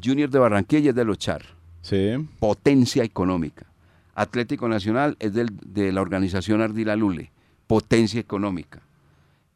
[0.03, 1.43] Junior de Barranquilla es de los Char,
[1.83, 3.67] Sí, potencia económica.
[4.15, 7.33] Atlético Nacional es del- de la organización Ardila Lule,
[7.67, 8.83] potencia económica.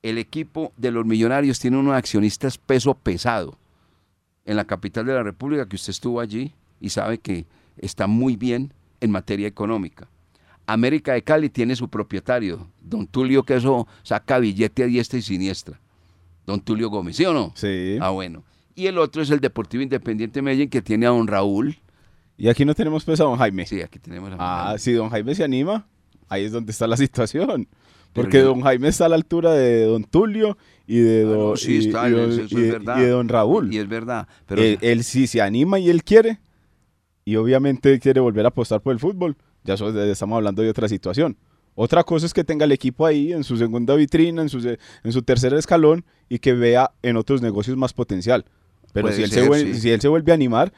[0.05, 3.57] El equipo de los millonarios tiene unos accionistas peso pesado
[4.45, 7.47] en la capital de la República, que usted estuvo allí y sabe que
[7.79, 10.07] está muy bien en materia económica.
[10.67, 15.23] América de Cali tiene su propietario, don Tulio, que eso saca billete a diestra y
[15.23, 15.81] siniestra.
[16.47, 17.53] Don Tulio Gómez, ¿sí o no?
[17.57, 17.97] sí.
[17.99, 18.45] Ah, bueno.
[18.75, 21.79] Y el otro es el Deportivo Independiente Medellín, que tiene a don Raúl.
[22.37, 23.65] Y aquí no tenemos pues a don Jaime.
[23.65, 24.79] Sí, aquí tenemos a Ah, Raúl.
[24.81, 25.87] si don Jaime se anima,
[26.29, 27.67] ahí es donde está la situación.
[28.15, 31.89] Porque yo- don Jaime está a la altura de don Tulio y de don, y-
[31.89, 33.73] de- Raúl.
[33.75, 34.29] Y es verdad.
[34.47, 36.41] Pero él, él sí se anima y él quiere.
[37.25, 39.37] Y obviamente quiere volver a apostar por el fútbol.
[39.65, 41.37] Ya so- estamos hablando de otra situación.
[41.75, 45.13] Otra cosa es que tenga el equipo ahí en su segunda vitrina, en su, en
[45.13, 48.45] su tercer escalón y que vea en otros negocios más potencial.
[48.93, 49.81] Pero Puede si él, ser, se sí.
[49.81, 50.73] si él se vuelve a animar,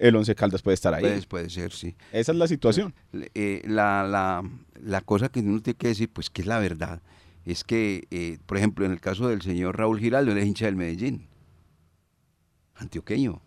[0.00, 1.02] el Once Caldas puede estar ahí.
[1.02, 1.94] puede, puede ser, sí.
[2.12, 2.94] Esa es la situación.
[3.34, 4.42] Eh, la, la,
[4.82, 7.02] la cosa que uno tiene que decir, pues que es la verdad,
[7.44, 10.66] es que, eh, por ejemplo, en el caso del señor Raúl Giraldo, él es hincha
[10.66, 11.26] del Medellín,
[12.76, 13.40] antioqueño.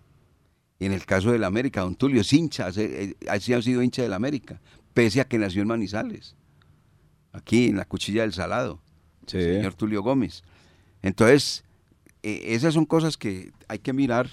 [0.80, 3.82] Y en el caso del América, don Tulio es hincha, hace- eh, así ha sido
[3.82, 4.60] hincha del América,
[4.94, 6.36] pese a que nació en Manizales,
[7.32, 8.82] aquí en la cuchilla del Salado,
[9.28, 9.38] Sí.
[9.38, 10.44] el señor Tulio Gómez.
[11.02, 11.64] Entonces,
[12.22, 14.30] eh, esas son cosas que hay que mirar.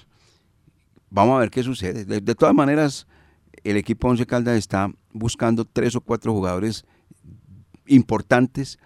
[1.11, 2.05] Vamos a ver qué sucede.
[2.05, 3.07] De, todas maneras,
[3.65, 6.85] el equipo Once Caldas está buscando tres o cuatro jugadores
[7.87, 8.79] importantes.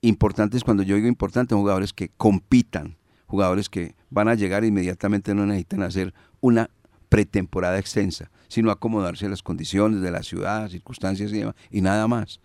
[0.00, 2.96] Importantes, cuando yo digo importantes, jugadores que compitan,
[3.26, 6.68] jugadores que van a llegar inmediatamente, no necesitan hacer una
[7.08, 12.08] pretemporada extensa, sino acomodarse a las condiciones de la ciudad, circunstancias y demás, y nada
[12.08, 12.40] más,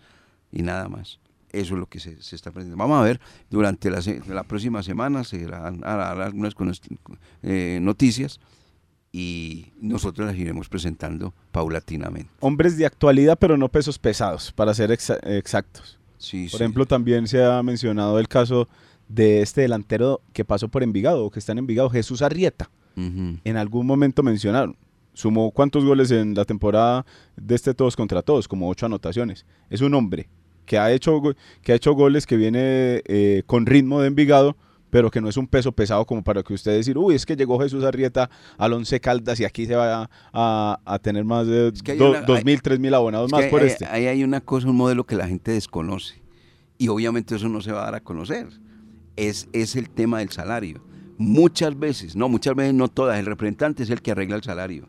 [0.51, 1.19] y nada más.
[1.49, 2.77] Eso es lo que se, está aprendiendo.
[2.77, 6.53] Vamos a ver, durante la, la próxima semana se harán, algunas
[7.41, 8.39] eh, noticias
[9.12, 12.30] y nosotros las iremos presentando paulatinamente.
[12.39, 15.98] Hombres de actualidad, pero no pesos pesados, para ser exa- exactos.
[16.17, 16.63] Sí, Por sí.
[16.63, 18.67] ejemplo, también se ha mencionado el caso
[19.08, 22.70] de este delantero que pasó por Envigado, o que está en Envigado, Jesús Arrieta.
[22.96, 24.76] En algún momento mencionaron.
[25.13, 29.46] Sumó cuántos goles en la temporada de este todos contra todos, como ocho anotaciones.
[29.70, 30.28] Es un hombre
[30.65, 31.22] que ha hecho,
[31.62, 34.58] que ha hecho goles, que viene eh, con ritmo de Envigado,
[34.89, 37.36] pero que no es un peso pesado como para que usted decir, uy, es que
[37.36, 41.45] llegó Jesús Arrieta al Once Caldas y aquí se va a, a- a tener más
[41.47, 43.63] de que hay do- una- dos hay- mil, tres mil abonados Es más que por
[43.63, 43.86] este.
[43.86, 46.21] Ahí hay una cosa, un modelo que la gente desconoce.
[46.78, 48.47] Y obviamente eso no se va a dar a conocer.
[49.15, 50.82] Es, es el tema del salario.
[51.17, 54.88] Muchas veces, no, muchas veces no todas, el representante es el que arregla el salario.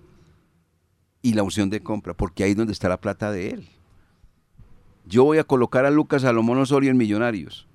[1.22, 3.68] Y la opción de compra, porque ahí es donde está la plata de él.
[5.06, 7.66] Yo voy a colocar a Lucas Salomón Osorio en Millonarios.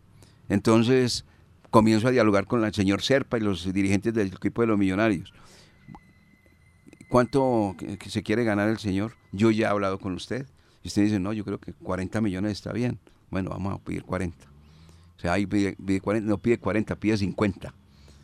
[0.49, 1.25] Entonces
[1.73, 5.33] comienzo a dialogar con el señor Serpa y los dirigentes del equipo de los Millonarios.
[7.09, 7.75] ¿Cuánto
[8.07, 9.13] se quiere ganar el señor?
[9.31, 10.45] Yo ya he hablado con usted.
[10.83, 12.99] Y usted dice, no, yo creo que 40 millones está bien.
[13.31, 14.37] Bueno, vamos a pedir 40.
[15.17, 17.73] O sea, ahí pide, pide 40, no pide 40, pide 50.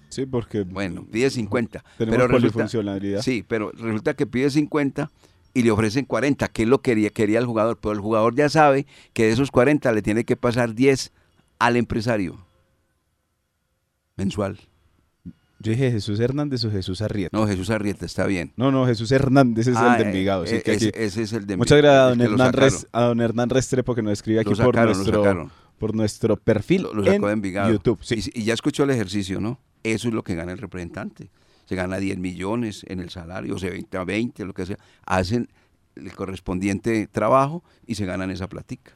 [0.10, 1.84] Sí, porque Bueno, pide 50.
[1.98, 2.68] tenemos pero resulta,
[3.24, 5.10] sí, pero resulta que pide 50
[5.56, 7.80] y le ofrecen 40, que es lo que quería, quería el jugador.
[7.82, 11.12] Pero el jugador ya sabe que de esos 40 le tiene que pasar 10
[11.58, 12.49] al empresario
[14.20, 14.60] mensual.
[15.62, 17.38] Yo dije Jesús Hernández o Jesús Arrieta.
[17.38, 18.54] No, Jesús Arrieta, está bien.
[18.56, 20.46] No, no, Jesús Hernández es Ah, el de Envigado.
[20.46, 22.60] eh, que ese, ese es el de Muchas gracias a don, Hernán sacaron.
[22.70, 26.94] Res- a don Hernán Restrepo que nos escribe aquí por, nuestro, por nuestro perfil Lo,
[26.94, 27.72] lo sacó en de Envigado.
[27.72, 28.00] YouTube.
[28.02, 28.24] Sí.
[28.34, 29.60] Y, y ya escuchó el ejercicio, ¿no?
[29.84, 31.30] Eso es lo que gana el representante.
[31.66, 34.78] Se gana 10 millones en el salario, o sea, 20 a 20, lo que sea.
[35.06, 35.50] Hacen
[35.98, 38.94] el correspondiente trabajo y se ganan esa platica.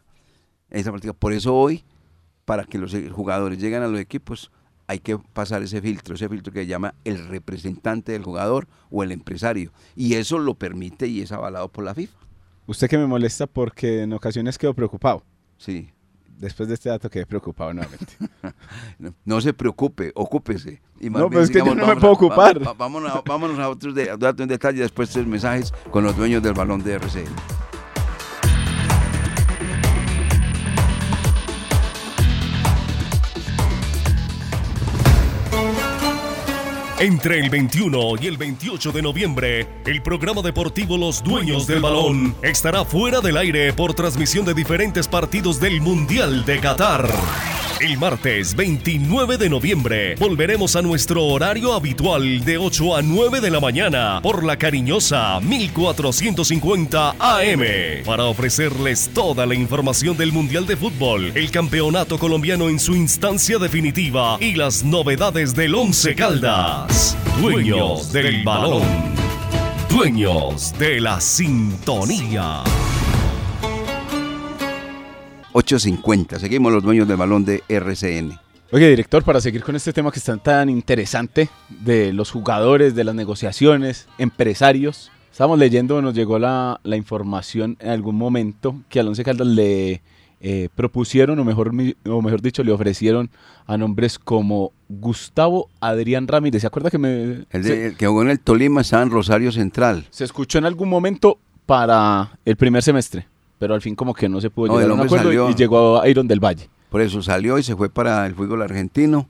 [0.69, 1.12] Esa platica.
[1.13, 1.83] Por eso hoy,
[2.45, 4.49] para que los jugadores lleguen a los equipos,
[4.88, 9.03] hay que pasar ese filtro, ese filtro que se llama el representante del jugador o
[9.03, 9.71] el empresario.
[9.95, 12.17] Y eso lo permite y es avalado por la FIFA.
[12.67, 15.23] Usted que me molesta porque en ocasiones quedo preocupado.
[15.57, 15.89] Sí.
[16.38, 18.13] Después de este dato quedé preocupado nuevamente.
[18.99, 20.81] No, no se preocupe, ocúpese.
[20.99, 22.65] Y No, pero es que yo no me puedo a- ocupar.
[22.65, 26.15] va- vámonos, a, vámonos a otros de, datos en detalle, después de mensajes con los
[26.17, 27.25] dueños del balón de RCN.
[37.04, 42.34] Entre el 21 y el 28 de noviembre, el programa deportivo Los Dueños del Balón
[42.41, 47.10] estará fuera del aire por transmisión de diferentes partidos del Mundial de Qatar.
[47.80, 53.49] El martes 29 de noviembre volveremos a nuestro horario habitual de 8 a 9 de
[53.49, 57.63] la mañana por la cariñosa 1450 AM
[58.05, 63.57] para ofrecerles toda la información del Mundial de Fútbol, el campeonato colombiano en su instancia
[63.57, 67.17] definitiva y las novedades del Once Caldas.
[67.41, 68.84] Dueños del balón.
[69.89, 72.63] Dueños de la sintonía.
[75.54, 76.39] 8.50.
[76.39, 78.39] Seguimos los dueños del balón de RCN.
[78.72, 83.04] Oye, director, para seguir con este tema que está tan interesante de los jugadores, de
[83.04, 89.08] las negociaciones, empresarios, estábamos leyendo, nos llegó la, la información en algún momento que al
[89.10, 90.01] Once Caldas le
[90.41, 91.72] eh, propusieron, o mejor,
[92.08, 93.30] o mejor dicho, le ofrecieron
[93.68, 96.62] a nombres como Gustavo Adrián Ramírez.
[96.62, 99.12] ¿Se acuerda que me El, de- se, el que jugó en el Tolima estaba en
[99.12, 100.08] Rosario Central.
[100.10, 101.38] se escuchó en algún momento
[101.68, 103.28] para el primer semestre?
[103.60, 105.49] Pero al fin como que no se pudo No, llegar a un acuerdo y- salió.
[105.49, 106.70] y llegó a Iron del Valle.
[106.89, 109.28] Por eso salió y se fue para el fútbol argentino.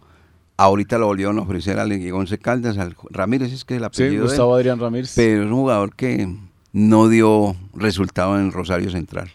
[0.57, 4.11] Ahorita lo volvieron a ofrecer al Once Caldas, al Ramírez, es que el Sí, apellido
[4.11, 4.23] de él.
[4.25, 5.13] Gustavo Adrián Ramírez.
[5.15, 6.27] Pero es un jugador que
[6.71, 9.29] no dio resultado en Rosario Central.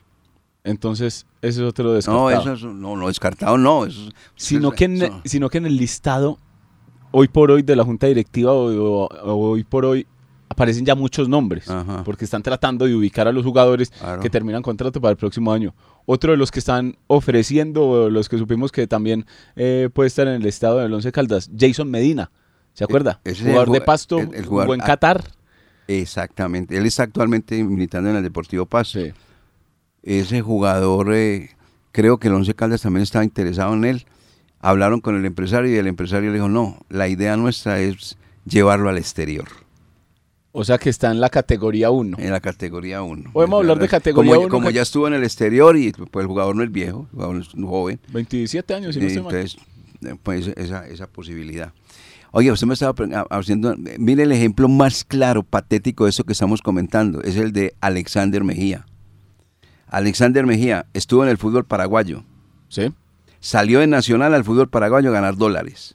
[0.65, 2.31] Entonces, ese es otro descartado.
[2.31, 3.87] No, eso es, no, no, descartado no.
[3.87, 6.39] Eso, sino, eso- que en, eso- sino que en el listado,
[7.11, 10.07] hoy por hoy, de la Junta Directiva, o, o- o hoy por hoy,
[10.49, 11.69] aparecen ya muchos nombres.
[11.69, 12.03] Ajá.
[12.05, 14.21] Porque están tratando de ubicar a los jugadores Claro.
[14.23, 15.75] que terminan contrato para el próximo año.
[16.07, 19.27] Otro de los que están ofreciendo, los que supimos que también
[19.57, 22.31] eh, puede estar en el estado del Once Caldas, Jason Medina.
[22.73, 23.21] ¿Se acuerda?
[23.25, 25.25] ese es el jugador de Pasto, el- el jugador- jugó en ah, Qatar.
[25.89, 26.77] Exactamente.
[26.77, 28.69] Él está actualmente militando en el Deportivo.
[28.85, 29.13] Sí.
[30.03, 31.51] Ese jugador, eh,
[31.93, 34.07] creo que el Once Caldas también estaba interesado en él.
[34.61, 38.89] Hablaron con el empresario y el empresario le dijo, no, la idea nuestra es llevarlo
[38.89, 39.47] al exterior,
[40.53, 42.17] O sea que está en la categoría 1.
[42.19, 43.33] en la categoría 1.
[43.33, 46.23] Podemos hablar de categoría como, uno, Como ca- ya estuvo en el exterior y pues
[46.23, 48.01] el jugador no es viejo, el jugador es joven.
[48.13, 49.35] 27 años, si no estoy mal.
[49.35, 49.61] entonces,
[50.05, 51.73] eh, pues esa, esa posibilidad.
[52.31, 56.33] Oye, usted me estaba ha- haciendo, mire el ejemplo más claro, patético de eso que
[56.33, 58.87] estamos comentando, es el de Alexander Mejía.
[59.87, 62.25] Alexander Mejía estuvo en el fútbol paraguayo,
[62.69, 62.93] Sí.
[63.41, 65.95] salió de Nacional al fútbol paraguayo a ganar dólares.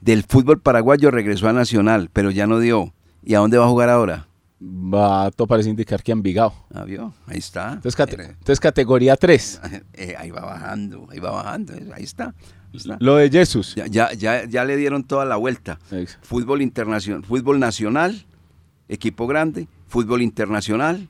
[0.00, 2.92] Del fútbol paraguayo regresó a Nacional, pero ya no dio.
[3.22, 4.26] ¿Y a dónde va a jugar ahora?
[4.62, 6.52] Va, todo parece indicar que Envigado.
[6.72, 7.72] Ah, vio, ahí está.
[7.74, 9.60] Entonces, cate- Era- entonces categoría 3.
[9.94, 12.26] eh, ahí va bajando, ahí va bajando, ahí está.
[12.26, 12.96] ahí está.
[13.00, 13.74] Lo de Jesús.
[13.74, 15.78] Ya, ya, ya, ya le dieron toda la vuelta.
[16.22, 18.26] Fútbol internacional, fútbol nacional,
[18.88, 21.08] equipo grande, fútbol internacional,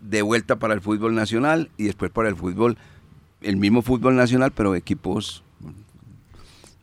[0.00, 2.76] de vuelta para el fútbol nacional y después para el fútbol,
[3.42, 5.42] el mismo fútbol nacional, pero equipos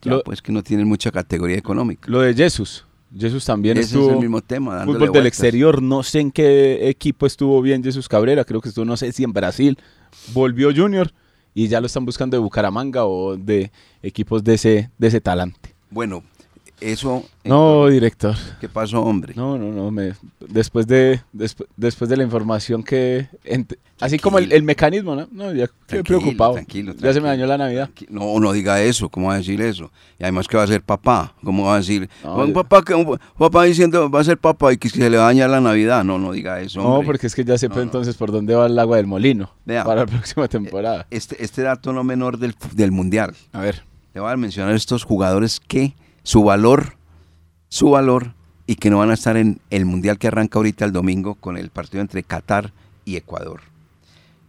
[0.01, 2.09] ya, Lo- pues que no tienen mucha categoría económica.
[2.09, 2.86] Lo de Jesús.
[3.18, 4.08] Jesús también Ese estuvo.
[4.08, 4.82] es el mismo tema.
[4.82, 5.26] Fútbol del vueltas.
[5.28, 9.12] exterior, no sé en qué equipo estuvo bien Jesús Cabrera, creo que estuvo, no sé
[9.12, 9.78] si en Brasil.
[10.34, 11.12] Volvió Junior
[11.53, 15.76] y ya lo están buscando de Bucaramanga o de equipos de ese, de ese talante.
[15.89, 16.24] Bueno,
[16.80, 17.23] eso.
[17.43, 18.36] No, director.
[18.59, 19.34] ¿Qué pasó, hombre?
[19.36, 19.91] No, no, no.
[19.91, 20.13] Me,
[20.47, 23.28] después, de, despu- después de la información que...
[23.99, 25.28] así como el, el mecanismo, ¿no?
[25.32, 26.53] No, ya Tranquilo, preocupado.
[26.53, 27.28] tranquilo, Ya se me tranquilo.
[27.28, 27.89] dañó la Navidad.
[28.09, 29.91] No, no diga eso, ¿cómo va a decir eso?
[30.19, 32.09] Y además que va a ser papá, ¿cómo va a decir?
[32.23, 35.17] No, un papá que un papá diciendo va a ser papá y que se le
[35.17, 36.03] va a dañar la Navidad.
[36.03, 36.82] No, no diga eso.
[36.82, 37.82] No, porque es que ya No, no.
[37.82, 39.84] entonces por dónde va el agua del molino Vea.
[39.84, 41.05] para la próxima temporada.
[41.11, 43.36] Este, este dato no menor del, del mundial.
[43.53, 43.84] A ver.
[44.13, 45.93] Le voy a mencionar estos jugadores que
[46.26, 46.97] su valor,
[47.69, 48.34] su valor
[48.65, 51.55] y que no van a estar en el mundial que arranca ahorita el domingo con
[51.55, 52.73] el partido entre Qatar
[53.05, 53.61] y Ecuador.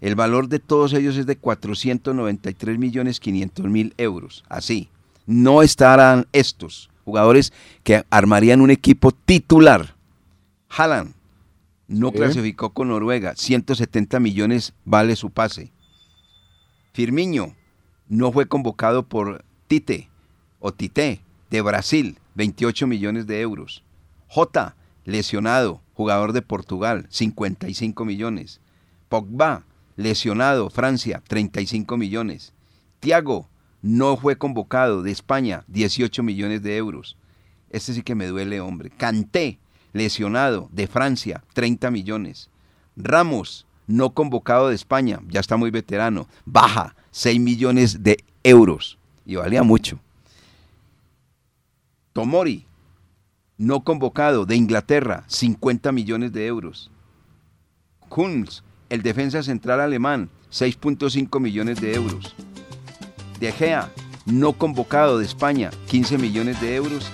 [0.01, 4.43] El valor de todos ellos es de 493 millones 500 mil euros.
[4.49, 4.89] Así.
[5.27, 7.53] No estarán estos jugadores
[7.85, 9.95] que armarían un equipo titular.
[10.71, 11.13] Haaland
[11.89, 12.17] no Sí.
[12.17, 13.35] clasificó con Noruega.
[13.37, 15.73] 170 millones vale su pase.
[16.95, 17.55] Firmiño
[18.09, 20.09] no fue convocado por Tite
[20.59, 21.21] o Tite
[21.51, 23.83] de Brasil, 28 millones de euros.
[24.29, 28.61] Jota, lesionado, jugador de Portugal, 55 millones.
[29.09, 29.65] Pogba,
[29.97, 32.53] lesionado, Francia, 35 millones.
[33.01, 33.49] Tiago,
[33.83, 37.17] no fue convocado de España, 18 millones de euros.
[37.71, 38.91] Este sí que me duele, hombre.
[38.91, 39.59] Canté,
[39.93, 42.51] lesionado, de Francia, 30 millones.
[42.97, 48.99] Ramos, no convocado de España, ya está muy veterano, baja, 6 millones de euros.
[49.25, 49.99] Y valía mucho.
[52.17, 52.65] Tomori,
[53.59, 56.91] no convocado de Inglaterra, 50 millones de euros.
[58.09, 62.35] Kunz, el defensa central alemán, 6.5 millones de euros.
[63.39, 63.93] De Gea,
[64.25, 67.11] no convocado de España, 15 millones de euros.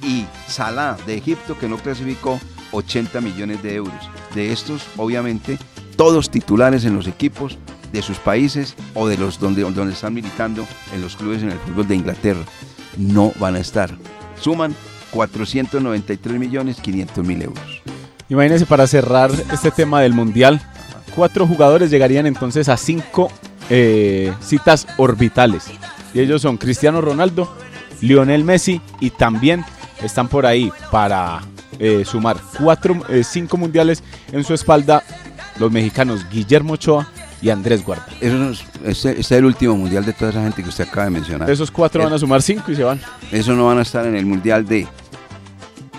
[0.00, 2.38] y Salah de Egipto, que no clasificó,
[2.70, 4.08] 80 millones de euros.
[4.36, 5.58] De estos, obviamente,
[5.96, 7.58] todos titulares en los equipos
[7.92, 11.58] de sus países o de los donde, donde están militando en los clubes en el
[11.58, 12.44] fútbol de Inglaterra.
[12.96, 13.98] No van a estar.
[14.44, 14.74] Suman
[15.10, 17.82] 493 millones 500 mil euros.
[18.28, 20.60] Imagínense para cerrar este tema del Mundial,
[21.14, 23.30] cuatro jugadores llegarían entonces a cinco
[23.70, 25.70] eh, citas orbitales.
[26.12, 27.50] Y ellos son Cristiano Ronaldo,
[28.02, 29.64] Lionel Messi y también
[30.02, 31.40] están por ahí para
[31.78, 35.02] eh, sumar cuatro, eh, cinco mundiales en su espalda
[35.58, 37.08] los mexicanos Guillermo Ochoa
[37.44, 38.06] y Andrés Guarda.
[38.22, 40.88] Eso no es, este, este es el último mundial de toda esa gente que usted
[40.88, 41.50] acaba de mencionar.
[41.50, 42.98] Esos cuatro van a sumar cinco y se van.
[43.30, 44.86] Eso no van a estar en el mundial de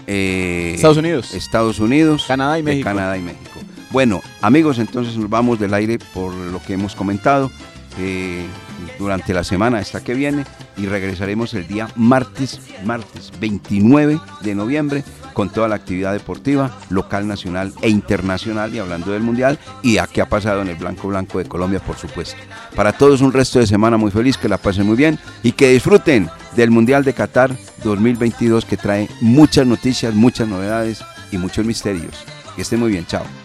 [0.07, 1.35] eh, Estados Unidos.
[1.35, 2.85] Estados Unidos, Canadá y de México.
[2.85, 3.59] Canadá y México.
[3.91, 7.51] Bueno, amigos, entonces nos vamos del aire por lo que hemos comentado
[7.99, 8.47] eh,
[8.97, 10.45] durante la semana esta que viene
[10.77, 15.03] y regresaremos el día martes, martes 29 de noviembre
[15.35, 20.07] con toda la actividad deportiva local, nacional e internacional y hablando del mundial y a
[20.07, 22.37] qué ha pasado en el blanco blanco de Colombia, por supuesto.
[22.75, 25.69] Para todos un resto de semana muy feliz, que la pasen muy bien y que
[25.69, 32.15] disfruten del Mundial de Qatar 2022 que trae muchas noticias, muchas novedades y muchos misterios.
[32.55, 33.44] Que estén muy bien, chao.